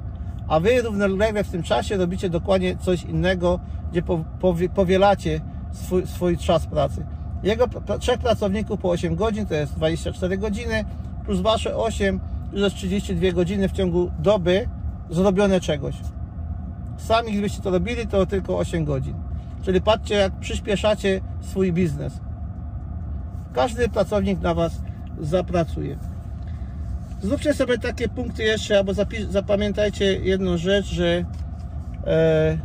a 0.49 0.61
wy 0.61 0.83
równolegle 0.83 1.45
w 1.45 1.51
tym 1.51 1.63
czasie 1.63 1.97
robicie 1.97 2.31
dokładnie 2.31 2.77
coś 2.77 3.03
innego, 3.03 3.61
gdzie 3.93 4.03
powielacie 4.75 5.41
swój, 5.73 6.07
swój 6.07 6.39
czas 6.39 6.67
pracy. 6.67 7.07
Jego 7.43 7.67
trzech 7.99 8.19
pracowników 8.19 8.81
po 8.81 8.91
8 8.91 9.17
godzin 9.17 9.47
to 9.47 9.55
jest 9.55 9.75
24 9.75 10.39
godziny, 10.39 10.85
plus 11.25 11.41
wasze 11.41 11.77
8 11.77 12.21
to 12.51 12.57
jest 12.57 12.77
32 12.77 13.33
godziny 13.33 13.69
w 13.69 13.73
ciągu 13.73 14.11
doby 14.19 14.69
zrobione 15.11 15.61
czegoś. 15.61 15.95
Sami 16.97 17.33
gdybyście 17.33 17.63
to 17.63 17.71
robili, 17.71 18.07
to 18.07 18.27
tylko 18.27 18.59
8 18.59 18.85
godzin. 18.85 19.15
Czyli 19.63 19.81
patrzcie, 19.81 20.15
jak 20.15 20.33
przyspieszacie 20.41 21.21
swój 21.41 21.73
biznes. 21.73 22.21
Każdy 23.53 23.89
pracownik 23.89 24.41
na 24.41 24.55
Was 24.55 24.73
zapracuje. 25.21 25.99
Zróbcie 27.23 27.55
sobie 27.55 27.79
takie 27.79 28.09
punkty 28.09 28.43
jeszcze, 28.43 28.79
albo 28.79 28.93
zapamiętajcie 29.31 30.05
jedną 30.05 30.57
rzecz, 30.57 30.87
że 30.87 31.25
e, 32.07 32.59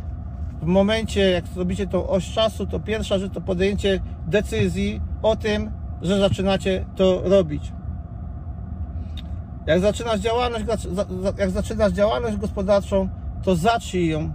w 0.62 0.66
momencie, 0.66 1.30
jak 1.30 1.46
zrobicie 1.46 1.86
tą 1.86 2.08
oś 2.08 2.32
czasu, 2.32 2.66
to 2.66 2.80
pierwsza 2.80 3.18
rzecz 3.18 3.32
to 3.32 3.40
podjęcie 3.40 4.00
decyzji 4.26 5.00
o 5.22 5.36
tym, 5.36 5.70
że 6.02 6.18
zaczynacie 6.18 6.84
to 6.96 7.22
robić. 7.24 7.72
Jak 9.66 9.80
zaczynasz 9.80 10.20
działalność, 10.20 10.64
jak 11.38 11.50
zaczynasz 11.50 11.92
działalność 11.92 12.36
gospodarczą, 12.36 13.08
to 13.42 13.56
zacznij 13.56 14.08
ją. 14.08 14.32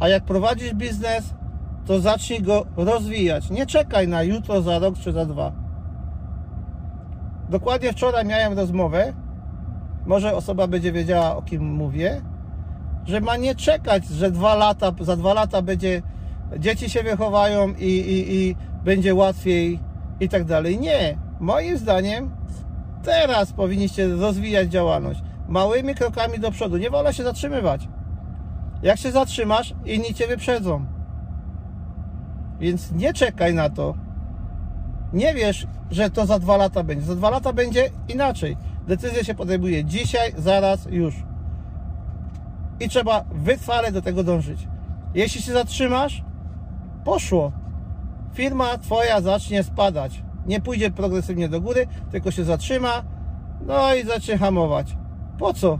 A 0.00 0.08
jak 0.08 0.24
prowadzisz 0.24 0.74
biznes, 0.74 1.34
to 1.86 2.00
zacznij 2.00 2.42
go 2.42 2.66
rozwijać. 2.76 3.50
Nie 3.50 3.66
czekaj 3.66 4.08
na 4.08 4.22
jutro, 4.22 4.62
za 4.62 4.78
rok 4.78 4.98
czy 4.98 5.12
za 5.12 5.26
dwa. 5.26 5.52
Dokładnie 7.48 7.92
wczoraj 7.92 8.24
miałem 8.24 8.58
rozmowę, 8.58 9.12
może 10.06 10.36
osoba 10.36 10.66
będzie 10.66 10.92
wiedziała 10.92 11.36
o 11.36 11.42
kim 11.42 11.64
mówię, 11.64 12.22
że 13.04 13.20
ma 13.20 13.36
nie 13.36 13.54
czekać, 13.54 14.06
że 14.06 14.30
dwa 14.30 14.54
lata, 14.54 14.92
za 15.00 15.16
dwa 15.16 15.34
lata 15.34 15.62
będzie, 15.62 16.02
dzieci 16.58 16.90
się 16.90 17.02
wychowają 17.02 17.68
i, 17.68 17.84
i, 17.84 18.34
i 18.34 18.56
będzie 18.84 19.14
łatwiej 19.14 19.80
i 20.20 20.28
tak 20.28 20.44
dalej. 20.44 20.80
Nie. 20.80 21.18
Moim 21.40 21.78
zdaniem 21.78 22.30
teraz 23.02 23.52
powinniście 23.52 24.08
rozwijać 24.08 24.68
działalność. 24.68 25.22
Małymi 25.48 25.94
krokami 25.94 26.38
do 26.38 26.50
przodu. 26.50 26.76
Nie 26.76 26.90
wolno 26.90 27.12
się 27.12 27.22
zatrzymywać. 27.22 27.88
Jak 28.82 28.98
się 28.98 29.12
zatrzymasz, 29.12 29.74
inni 29.84 30.14
cię 30.14 30.26
wyprzedzą. 30.26 30.86
Więc 32.62 32.92
nie 32.92 33.12
czekaj 33.14 33.54
na 33.54 33.70
to. 33.70 33.94
Nie 35.12 35.34
wiesz, 35.34 35.66
że 35.90 36.10
to 36.10 36.26
za 36.26 36.38
dwa 36.38 36.56
lata 36.56 36.82
będzie. 36.82 37.06
Za 37.06 37.16
dwa 37.16 37.30
lata 37.30 37.52
będzie 37.52 37.90
inaczej. 38.08 38.56
Decyzja 38.86 39.24
się 39.24 39.34
podejmuje 39.34 39.84
dzisiaj, 39.84 40.32
zaraz, 40.38 40.86
już. 40.90 41.14
I 42.80 42.88
trzeba 42.88 43.24
wytrwale 43.32 43.92
do 43.92 44.02
tego 44.02 44.24
dążyć. 44.24 44.68
Jeśli 45.14 45.42
się 45.42 45.52
zatrzymasz, 45.52 46.24
poszło. 47.04 47.52
Firma 48.34 48.78
twoja 48.78 49.20
zacznie 49.20 49.62
spadać. 49.62 50.22
Nie 50.46 50.60
pójdzie 50.60 50.90
progresywnie 50.90 51.48
do 51.48 51.60
góry, 51.60 51.86
tylko 52.10 52.30
się 52.30 52.44
zatrzyma, 52.44 53.02
no 53.66 53.94
i 53.94 54.06
zacznie 54.06 54.38
hamować. 54.38 54.96
Po 55.38 55.54
co? 55.54 55.78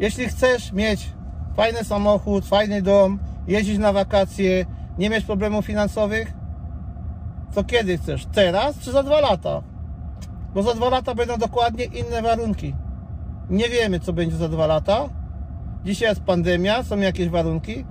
Jeśli 0.00 0.26
chcesz 0.26 0.72
mieć 0.72 1.10
fajny 1.56 1.84
samochód, 1.84 2.46
fajny 2.46 2.82
dom, 2.82 3.18
jeździć 3.48 3.78
na 3.78 3.92
wakacje, 3.92 4.66
nie 4.98 5.10
mieć 5.10 5.24
problemów 5.24 5.66
finansowych, 5.66 6.32
to 7.54 7.64
kiedy 7.64 7.98
chcesz? 7.98 8.26
Teraz 8.26 8.78
czy 8.78 8.92
za 8.92 9.02
dwa 9.02 9.20
lata? 9.20 9.62
Bo 10.54 10.62
za 10.62 10.74
dwa 10.74 10.88
lata 10.90 11.14
będą 11.14 11.36
dokładnie 11.36 11.84
inne 11.84 12.22
warunki. 12.22 12.74
Nie 13.50 13.68
wiemy, 13.68 14.00
co 14.00 14.12
będzie 14.12 14.36
za 14.36 14.48
dwa 14.48 14.66
lata. 14.66 15.08
Dzisiaj 15.84 16.08
jest 16.08 16.20
pandemia, 16.20 16.82
są 16.82 16.98
jakieś 16.98 17.28
warunki 17.28 17.84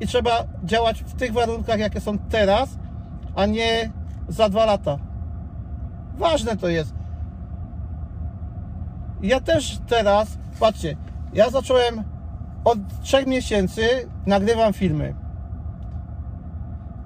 i 0.00 0.06
trzeba 0.06 0.44
działać 0.64 1.02
w 1.02 1.14
tych 1.14 1.32
warunkach, 1.32 1.78
jakie 1.78 2.00
są 2.00 2.18
teraz, 2.18 2.78
a 3.34 3.46
nie 3.46 3.90
za 4.28 4.48
dwa 4.48 4.64
lata. 4.64 4.98
Ważne 6.16 6.56
to 6.56 6.68
jest. 6.68 6.94
Ja 9.22 9.40
też 9.40 9.78
teraz, 9.86 10.38
patrzcie, 10.60 10.96
ja 11.32 11.50
zacząłem 11.50 12.04
od 12.64 12.78
trzech 13.02 13.26
miesięcy 13.26 13.82
nagrywam 14.26 14.72
filmy. 14.72 15.14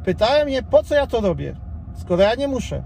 Pytałem 0.05 0.47
mnie, 0.47 0.63
po 0.63 0.83
co 0.83 0.95
ja 0.95 1.07
to 1.07 1.21
robię, 1.21 1.57
skoro 1.95 2.23
ja 2.23 2.35
nie 2.35 2.49
muszę. 2.49 2.83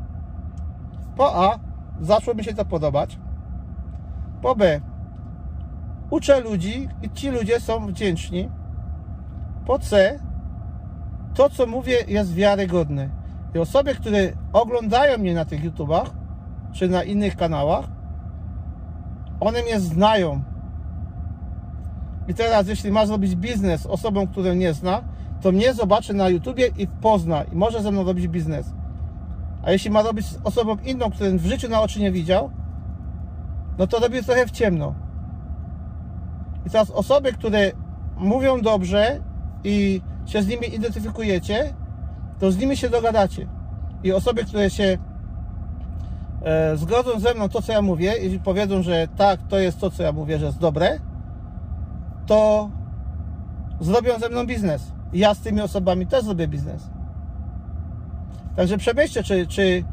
Po 1.16 1.44
A, 1.44 1.58
zaczło 2.00 2.34
mi 2.34 2.44
się 2.44 2.54
to 2.54 2.64
podobać. 2.64 3.18
Po 4.42 4.56
B, 4.56 4.80
uczę 6.10 6.40
ludzi 6.40 6.88
i 7.02 7.10
ci 7.10 7.30
ludzie 7.30 7.60
są 7.60 7.86
wdzięczni. 7.86 8.50
Po 9.66 9.78
C, 9.78 10.18
to 11.34 11.50
co 11.50 11.66
mówię 11.66 11.96
jest 12.08 12.34
wiarygodne. 12.34 13.08
I 13.54 13.58
osoby, 13.58 13.94
które 13.94 14.18
oglądają 14.52 15.18
mnie 15.18 15.34
na 15.34 15.44
tych 15.44 15.64
YouTubach, 15.64 16.10
czy 16.72 16.88
na 16.88 17.02
innych 17.02 17.36
kanałach, 17.36 17.84
one 19.40 19.62
mnie 19.62 19.80
znają. 19.80 20.42
I 22.28 22.34
teraz, 22.34 22.68
jeśli 22.68 22.92
ma 22.92 23.06
zrobić 23.06 23.36
biznes 23.36 23.86
osobą, 23.86 24.26
którą 24.26 24.54
nie 24.54 24.72
zna, 24.72 25.02
to 25.44 25.52
mnie 25.52 25.74
zobaczy 25.74 26.14
na 26.14 26.28
YouTubie 26.28 26.66
i 26.78 26.86
pozna 26.86 27.44
i 27.44 27.56
może 27.56 27.82
ze 27.82 27.92
mną 27.92 28.04
robić 28.04 28.28
biznes. 28.28 28.66
A 29.62 29.72
jeśli 29.72 29.90
ma 29.90 30.02
robić 30.02 30.26
z 30.26 30.38
osobą 30.44 30.76
inną, 30.84 31.10
którą 31.10 31.36
w 31.38 31.46
życiu 31.46 31.68
na 31.68 31.82
oczy 31.82 32.00
nie 32.00 32.12
widział, 32.12 32.50
no 33.78 33.86
to 33.86 33.98
robi 33.98 34.22
trochę 34.22 34.46
w 34.46 34.50
ciemno. 34.50 34.94
I 36.66 36.70
teraz 36.70 36.90
osoby, 36.90 37.32
które 37.32 37.72
mówią 38.16 38.60
dobrze 38.60 39.20
i 39.64 40.00
się 40.26 40.42
z 40.42 40.46
nimi 40.46 40.74
identyfikujecie, 40.74 41.74
to 42.38 42.52
z 42.52 42.58
nimi 42.58 42.76
się 42.76 42.88
dogadacie. 42.88 43.46
I 44.02 44.12
osoby, 44.12 44.44
które 44.44 44.70
się 44.70 44.98
e, 46.42 46.76
zgodzą 46.76 47.20
ze 47.20 47.34
mną 47.34 47.48
to, 47.48 47.62
co 47.62 47.72
ja 47.72 47.82
mówię 47.82 48.16
i 48.16 48.40
powiedzą, 48.40 48.82
że 48.82 49.08
tak, 49.16 49.40
to 49.48 49.58
jest 49.58 49.80
to, 49.80 49.90
co 49.90 50.02
ja 50.02 50.12
mówię, 50.12 50.38
że 50.38 50.46
jest 50.46 50.58
dobre, 50.58 50.98
to 52.26 52.70
zrobią 53.80 54.18
ze 54.18 54.28
mną 54.28 54.46
biznes. 54.46 54.94
Ja 55.14 55.34
z 55.34 55.40
tymi 55.40 55.60
osobami 55.60 56.06
też 56.06 56.24
zrobię 56.24 56.48
biznes. 56.48 56.82
Także 58.56 58.78
przemyślcie, 58.78 59.22
czy, 59.22 59.46
czy 59.46 59.84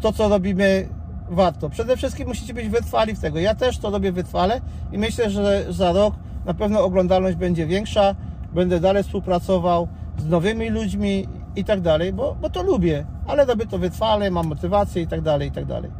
to, 0.00 0.12
co 0.12 0.28
robimy, 0.28 0.88
warto. 1.30 1.70
Przede 1.70 1.96
wszystkim 1.96 2.28
musicie 2.28 2.54
być 2.54 2.68
wytrwali 2.68 3.14
w 3.14 3.20
tego. 3.20 3.38
Ja 3.38 3.54
też 3.54 3.78
to 3.78 3.90
robię 3.90 4.12
wytrwale 4.12 4.60
i 4.92 4.98
myślę, 4.98 5.30
że 5.30 5.64
za 5.72 5.92
rok 5.92 6.14
na 6.44 6.54
pewno 6.54 6.84
oglądalność 6.84 7.36
będzie 7.36 7.66
większa. 7.66 8.14
Będę 8.54 8.80
dalej 8.80 9.02
współpracował 9.02 9.88
z 10.18 10.28
nowymi 10.28 10.70
ludźmi 10.70 11.28
i 11.56 11.64
tak 11.64 11.80
dalej, 11.80 12.12
bo, 12.12 12.36
bo 12.40 12.50
to 12.50 12.62
lubię, 12.62 13.06
ale 13.26 13.44
robię 13.44 13.66
to 13.66 13.78
wytrwale, 13.78 14.30
mam 14.30 14.46
motywację 14.46 15.02
i 15.02 15.06
tak 15.06 15.20
dalej, 15.20 15.48
i 15.48 15.52
tak 15.52 15.64
dalej. 15.64 15.90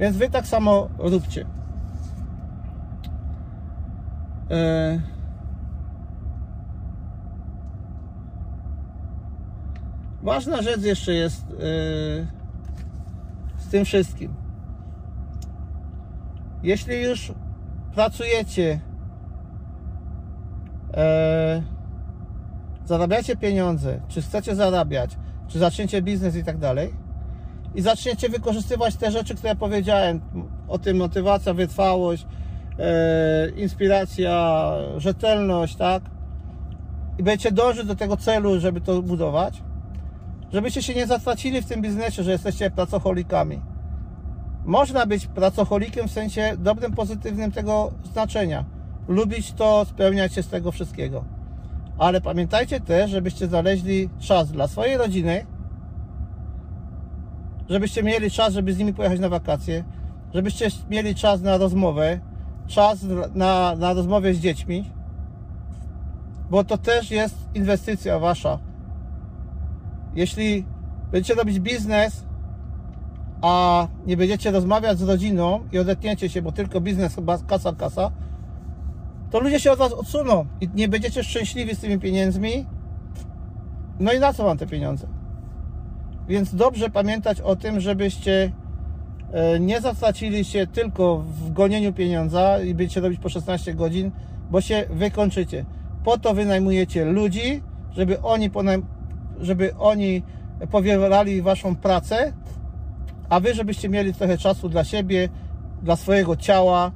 Więc 0.00 0.16
wy 0.16 0.30
tak 0.30 0.46
samo 0.46 0.88
róbcie. 0.98 1.46
E, 4.50 5.00
ważna 10.26 10.62
rzecz 10.62 10.82
jeszcze 10.82 11.14
jest 11.14 11.42
e, 11.42 11.56
z 13.58 13.68
tym 13.70 13.84
wszystkim. 13.84 14.34
Jeśli 16.62 17.02
już 17.02 17.32
pracujecie, 17.94 18.80
e, 20.94 21.62
zarabiacie 22.84 23.36
pieniądze, 23.36 24.00
czy 24.08 24.22
chcecie 24.22 24.54
zarabiać, 24.54 25.16
czy 25.48 25.58
zaczniecie 25.58 26.02
biznes 26.02 26.36
i 26.36 26.44
tak 26.44 26.58
dalej, 26.58 26.94
i 27.74 27.82
zaczniecie 27.82 28.28
wykorzystywać 28.28 28.96
te 28.96 29.10
rzeczy, 29.10 29.34
które 29.34 29.56
powiedziałem, 29.56 30.20
o 30.68 30.78
tym 30.78 30.96
motywacja, 30.96 31.54
wytrwałość, 31.54 32.26
e, 32.78 33.50
inspiracja, 33.50 34.66
rzetelność, 34.96 35.76
tak? 35.76 36.02
I 37.18 37.22
będziecie 37.22 37.52
dążyć 37.52 37.86
do 37.86 37.96
tego 37.96 38.16
celu, 38.16 38.60
żeby 38.60 38.80
to 38.80 39.02
budować, 39.02 39.62
żebyście 40.52 40.82
się 40.82 40.94
nie 40.94 41.06
zatracili 41.06 41.62
w 41.62 41.66
tym 41.66 41.82
biznesie, 41.82 42.22
że 42.22 42.32
jesteście 42.32 42.70
pracocholikami. 42.70 43.60
Można 44.64 45.06
być 45.06 45.26
pracocholikiem 45.26 46.08
w 46.08 46.12
sensie 46.12 46.56
dobrym, 46.58 46.92
pozytywnym 46.92 47.52
tego 47.52 47.92
znaczenia. 48.12 48.64
Lubić 49.08 49.52
to, 49.52 49.84
spełniać 49.84 50.34
się 50.34 50.42
z 50.42 50.48
tego 50.48 50.72
wszystkiego. 50.72 51.24
Ale 51.98 52.20
pamiętajcie 52.20 52.80
też, 52.80 53.10
żebyście 53.10 53.46
znaleźli 53.46 54.10
czas 54.18 54.52
dla 54.52 54.68
swojej 54.68 54.96
rodziny, 54.96 55.46
żebyście 57.68 58.02
mieli 58.02 58.30
czas, 58.30 58.54
żeby 58.54 58.72
z 58.72 58.78
nimi 58.78 58.94
pojechać 58.94 59.20
na 59.20 59.28
wakacje, 59.28 59.84
żebyście 60.34 60.68
mieli 60.90 61.14
czas 61.14 61.42
na 61.42 61.56
rozmowę, 61.56 62.20
czas 62.66 62.98
na, 63.34 63.74
na 63.76 63.92
rozmowę 63.92 64.34
z 64.34 64.38
dziećmi, 64.38 64.90
bo 66.50 66.64
to 66.64 66.78
też 66.78 67.10
jest 67.10 67.36
inwestycja 67.54 68.18
wasza. 68.18 68.58
Jeśli 70.16 70.64
będziecie 71.12 71.34
robić 71.34 71.60
biznes, 71.60 72.24
a 73.42 73.86
nie 74.06 74.16
będziecie 74.16 74.50
rozmawiać 74.50 74.98
z 74.98 75.02
rodziną 75.02 75.60
i 75.72 75.78
odetniecie 75.78 76.28
się, 76.28 76.42
bo 76.42 76.52
tylko 76.52 76.80
biznes 76.80 77.14
chyba 77.14 77.38
kasa, 77.38 77.72
kasa, 77.72 78.12
to 79.30 79.40
ludzie 79.40 79.60
się 79.60 79.72
od 79.72 79.78
was 79.78 79.92
odsuną 79.92 80.46
i 80.60 80.68
nie 80.74 80.88
będziecie 80.88 81.24
szczęśliwi 81.24 81.74
z 81.74 81.78
tymi 81.78 81.98
pieniędzmi. 81.98 82.66
No 84.00 84.12
i 84.12 84.20
na 84.20 84.32
co 84.32 84.44
wam 84.44 84.58
te 84.58 84.66
pieniądze? 84.66 85.06
Więc 86.28 86.54
dobrze 86.54 86.90
pamiętać 86.90 87.40
o 87.40 87.56
tym, 87.56 87.80
żebyście 87.80 88.52
e, 89.32 89.60
nie 89.60 89.80
zatracili 89.80 90.44
się 90.44 90.66
tylko 90.66 91.18
w 91.18 91.52
gonieniu 91.52 91.92
pieniądza 91.92 92.60
i 92.60 92.74
będziecie 92.74 93.00
robić 93.00 93.20
po 93.20 93.28
16 93.28 93.74
godzin, 93.74 94.10
bo 94.50 94.60
się 94.60 94.84
wykończycie. 94.90 95.64
Po 96.04 96.18
to 96.18 96.34
wynajmujecie 96.34 97.04
ludzi, 97.04 97.62
żeby 97.92 98.22
oni, 98.22 98.50
żeby 99.40 99.74
oni 99.78 100.22
powielali 100.70 101.42
waszą 101.42 101.76
pracę, 101.76 102.32
a 103.28 103.40
wy 103.40 103.54
żebyście 103.54 103.88
mieli 103.88 104.14
trochę 104.14 104.38
czasu 104.38 104.68
dla 104.68 104.84
siebie, 104.84 105.28
dla 105.82 105.96
swojego 105.96 106.36
ciała, 106.36 106.92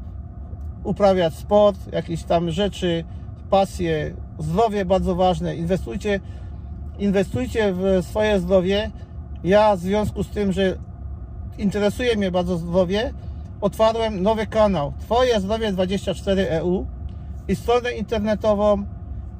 uprawiać 0.85 1.35
sport, 1.35 1.93
jakieś 1.93 2.25
tam 2.25 2.51
rzeczy, 2.51 3.05
pasje, 3.51 4.15
zdrowie 4.39 4.85
bardzo 4.85 5.15
ważne. 5.15 5.57
Inwestujcie, 5.57 6.21
inwestujcie 6.99 7.73
w 7.73 7.99
swoje 8.03 8.41
zdrowie. 8.41 8.91
Ja 9.45 9.77
w 9.77 9.81
związku 9.81 10.23
z 10.23 10.29
tym, 10.29 10.53
że 10.53 10.77
interesuje 11.59 12.17
mnie 12.17 12.31
bardzo 12.31 12.57
zdrowie, 12.57 13.13
otwarłem 13.61 14.23
nowy 14.23 14.47
kanał 14.47 14.93
Twoje 15.01 15.41
Zdrowie 15.41 15.73
24 15.73 16.51
EU 16.51 16.87
i 17.49 17.57
stronę 17.57 17.93
internetową 17.93 18.85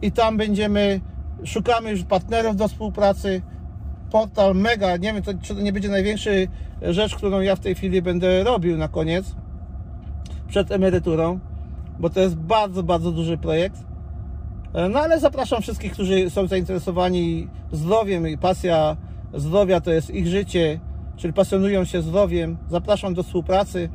i 0.03 0.13
tam 0.13 0.37
będziemy, 0.37 1.01
szukamy 1.45 1.91
już 1.91 2.05
partnerów 2.05 2.57
do 2.57 2.69
współpracy. 2.69 3.43
Portal 4.11 4.55
mega, 4.55 4.97
nie 4.97 5.13
wiem, 5.13 5.23
to, 5.23 5.33
czy 5.43 5.55
to 5.55 5.61
nie 5.61 5.73
będzie 5.73 5.89
największa 5.89 6.31
rzecz, 6.83 7.15
którą 7.15 7.41
ja 7.41 7.57
w 7.57 7.61
tej 7.61 7.75
chwili 7.75 8.03
będę 8.03 8.45
robił 8.45 8.77
na 8.77 8.89
koniec, 8.89 9.35
przed 10.49 10.73
emeryturą, 10.73 11.41
bo 11.99 12.11
to 12.11 12.21
jest 12.21 12.37
bardzo, 12.37 12.83
bardzo 12.83 13.13
duży 13.13 13.39
projekt. 13.39 13.77
E, 14.75 14.89
no 14.89 15.01
ale 15.01 15.21
zapraszam 15.21 15.63
wszystkich, 15.63 15.93
którzy 15.93 16.31
są 16.31 16.47
zainteresowani 16.47 17.49
zdrowiem 17.73 18.29
i 18.29 18.39
pasja 18.39 18.97
zdrowia 19.35 19.81
to 19.81 19.91
jest 19.91 20.11
ich 20.11 20.27
życie, 20.27 20.81
czyli 21.17 21.33
pasjonują 21.33 21.85
się 21.85 22.03
zdrowiem. 22.03 22.57
Zapraszam 22.69 23.15
do 23.15 23.23
współpracy. 23.23 23.89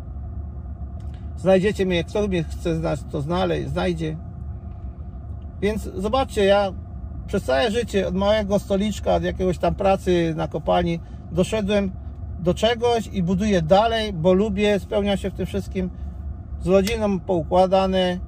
Znajdziecie 1.38 1.86
mnie, 1.86 2.03
kto 2.03 2.27
mnie 2.27 2.43
chce 2.43 2.75
znać, 2.75 2.99
to 3.12 3.21
znaleźć, 3.21 3.69
znajdzie. 3.69 4.17
Więc 5.62 5.89
zobaczcie, 5.95 6.45
ja 6.45 6.73
przez 7.27 7.43
całe 7.43 7.71
życie, 7.71 8.07
od 8.07 8.15
małego 8.15 8.59
stoliczka, 8.59 9.15
od 9.15 9.23
jakiegoś 9.23 9.57
tam 9.57 9.75
pracy 9.75 10.33
na 10.38 10.47
kopalni, 10.47 10.99
doszedłem 11.31 11.91
do 12.39 12.53
czegoś 12.53 13.07
i 13.07 13.23
buduję 13.23 13.61
dalej, 13.61 14.13
bo 14.13 14.33
lubię, 14.33 14.79
spełnia 14.79 15.17
się 15.17 15.31
w 15.31 15.33
tym 15.33 15.45
wszystkim 15.45 15.89
z 16.61 16.67
rodziną 16.67 17.19
poukładane. 17.19 18.19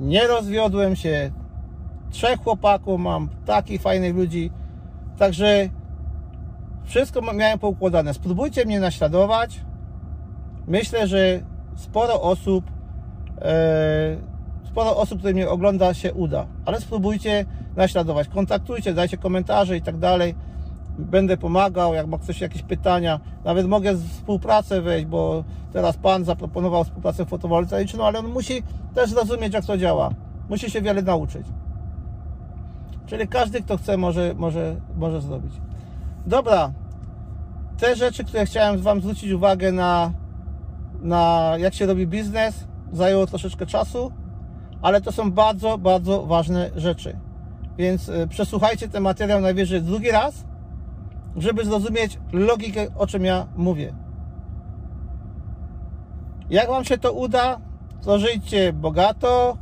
Nie 0.00 0.26
rozwiodłem 0.26 0.96
się. 0.96 1.30
Trzech 2.10 2.40
chłopaków 2.40 3.00
mam, 3.00 3.28
takich 3.46 3.82
fajnych 3.82 4.14
ludzi. 4.14 4.50
Także 5.18 5.68
wszystko 6.84 7.32
miałem 7.32 7.58
poukładane. 7.58 8.14
Spróbujcie 8.14 8.64
mnie 8.64 8.80
naśladować. 8.80 9.60
Myślę, 10.66 11.06
że 11.06 11.40
sporo 11.76 12.22
osób, 12.22 12.64
e, 13.42 14.16
sporo 14.74 14.96
osób, 14.96 15.18
które 15.18 15.34
mnie 15.34 15.50
ogląda, 15.50 15.94
się 15.94 16.14
uda. 16.14 16.46
Ale 16.64 16.80
spróbujcie 16.80 17.44
naśladować. 17.76 18.28
Kontaktujcie, 18.28 18.94
dajcie 18.94 19.16
komentarze 19.16 19.76
i 19.76 19.82
tak 19.82 19.98
dalej 19.98 20.34
będę 20.98 21.36
pomagał, 21.36 21.94
jak 21.94 22.06
ma 22.06 22.18
ktoś 22.18 22.40
jakieś 22.40 22.62
pytania, 22.62 23.20
nawet 23.44 23.66
mogę 23.66 23.96
współpracę 23.96 24.82
wejść, 24.82 25.06
bo 25.06 25.44
teraz 25.72 25.96
Pan 25.96 26.24
zaproponował 26.24 26.84
współpracę 26.84 27.26
fotowoltaiczną, 27.26 28.04
ale 28.04 28.18
on 28.18 28.26
musi 28.28 28.62
też 28.94 29.10
zrozumieć, 29.10 29.54
jak 29.54 29.64
to 29.64 29.78
działa. 29.78 30.10
Musi 30.48 30.70
się 30.70 30.82
wiele 30.82 31.02
nauczyć. 31.02 31.46
Czyli 33.06 33.28
każdy, 33.28 33.62
kto 33.62 33.76
chce, 33.76 33.96
może, 33.96 34.34
może, 34.36 34.76
może 34.96 35.20
zrobić. 35.20 35.52
Dobra, 36.26 36.72
te 37.78 37.96
rzeczy, 37.96 38.24
które 38.24 38.46
chciałem 38.46 38.78
Wam 38.78 39.00
zwrócić 39.00 39.32
uwagę 39.32 39.72
na, 39.72 40.12
na 41.02 41.52
jak 41.58 41.74
się 41.74 41.86
robi 41.86 42.06
biznes, 42.06 42.64
zajęło 42.92 43.26
troszeczkę 43.26 43.66
czasu, 43.66 44.12
ale 44.84 45.00
to 45.00 45.12
są 45.12 45.32
bardzo, 45.32 45.78
bardzo 45.78 46.26
ważne 46.26 46.70
rzeczy. 46.76 47.16
Więc 47.78 48.08
y, 48.08 48.26
przesłuchajcie 48.28 48.88
ten 48.88 49.02
materiał 49.02 49.40
najwyżej 49.40 49.82
drugi 49.82 50.10
raz, 50.10 50.44
żeby 51.36 51.64
zrozumieć 51.64 52.18
logikę, 52.32 52.86
o 52.96 53.06
czym 53.06 53.24
ja 53.24 53.46
mówię. 53.56 53.94
Jak 56.50 56.68
Wam 56.68 56.84
się 56.84 56.98
to 56.98 57.12
uda, 57.12 57.60
to 58.02 58.18
żyjcie 58.18 58.72
bogato, 58.72 59.56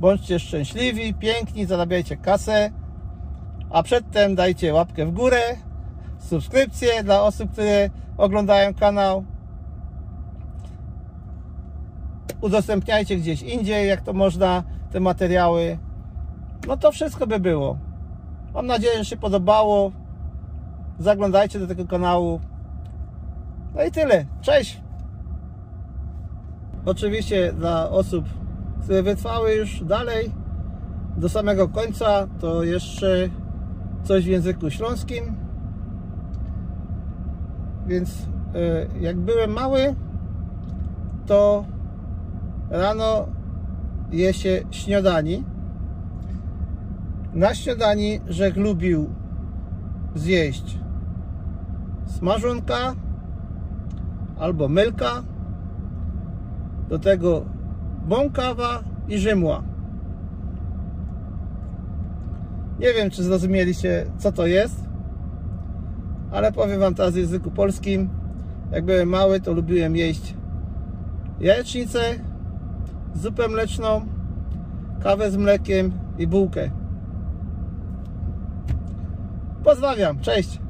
bądźcie 0.00 0.38
szczęśliwi, 0.38 1.14
piękni, 1.14 1.66
zarabiajcie 1.66 2.16
kasę, 2.16 2.70
a 3.70 3.82
przedtem 3.82 4.34
dajcie 4.34 4.74
łapkę 4.74 5.06
w 5.06 5.12
górę, 5.12 5.42
subskrypcję 6.18 7.04
dla 7.04 7.22
osób, 7.22 7.52
które 7.52 7.90
oglądają 8.16 8.74
kanał. 8.74 9.24
Udostępniajcie 12.40 13.16
gdzieś 13.16 13.42
indziej, 13.42 13.88
jak 13.88 14.00
to 14.00 14.12
można, 14.12 14.62
te 14.90 15.00
materiały. 15.00 15.78
No 16.66 16.76
to 16.76 16.92
wszystko 16.92 17.26
by 17.26 17.40
było. 17.40 17.78
Mam 18.54 18.66
nadzieję, 18.66 18.98
że 18.98 19.04
się 19.04 19.16
podobało. 19.16 19.92
Zaglądajcie 20.98 21.58
do 21.58 21.66
tego 21.66 21.86
kanału. 21.86 22.40
No 23.74 23.84
i 23.84 23.90
tyle. 23.90 24.26
Cześć! 24.40 24.80
Oczywiście 26.84 27.52
dla 27.52 27.90
osób, 27.90 28.24
które 28.82 29.02
wytrwały 29.02 29.54
już 29.54 29.84
dalej 29.84 30.32
do 31.16 31.28
samego 31.28 31.68
końca, 31.68 32.26
to 32.40 32.62
jeszcze 32.64 33.28
coś 34.02 34.24
w 34.24 34.28
języku 34.28 34.70
śląskim. 34.70 35.36
Więc 37.86 38.28
e, 38.54 39.00
jak 39.00 39.16
byłem 39.16 39.52
mały, 39.52 39.94
to 41.26 41.64
rano 42.70 43.26
je 44.12 44.32
się 44.34 44.62
śniadani. 44.70 45.44
Na 47.34 47.54
śniadani 47.54 48.20
Rzek 48.28 48.56
lubił 48.56 49.10
zjeść 50.14 50.78
smażonka 52.06 52.94
albo 54.38 54.68
mylka 54.68 55.22
do 56.88 56.98
tego 56.98 57.44
bąkawa 58.08 58.82
i 59.08 59.18
rzymła 59.18 59.62
nie 62.80 62.92
wiem 62.94 63.10
czy 63.10 63.22
zrozumieliście 63.22 64.06
co 64.18 64.32
to 64.32 64.46
jest 64.46 64.88
ale 66.30 66.52
powiem 66.52 66.80
wam 66.80 66.94
teraz 66.94 67.14
w 67.14 67.16
języku 67.16 67.50
polskim 67.50 68.08
Jak 68.72 68.84
byłem 68.84 69.08
mały, 69.08 69.40
to 69.40 69.52
lubiłem 69.52 69.96
jeść 69.96 70.34
jajecznicę, 71.40 72.00
zupę 73.14 73.48
mleczną, 73.48 74.06
kawę 75.02 75.30
z 75.30 75.36
mlekiem 75.36 75.92
i 76.18 76.26
bułkę. 76.26 76.70
Pozdrawiam, 79.64 80.20
cześć! 80.20 80.69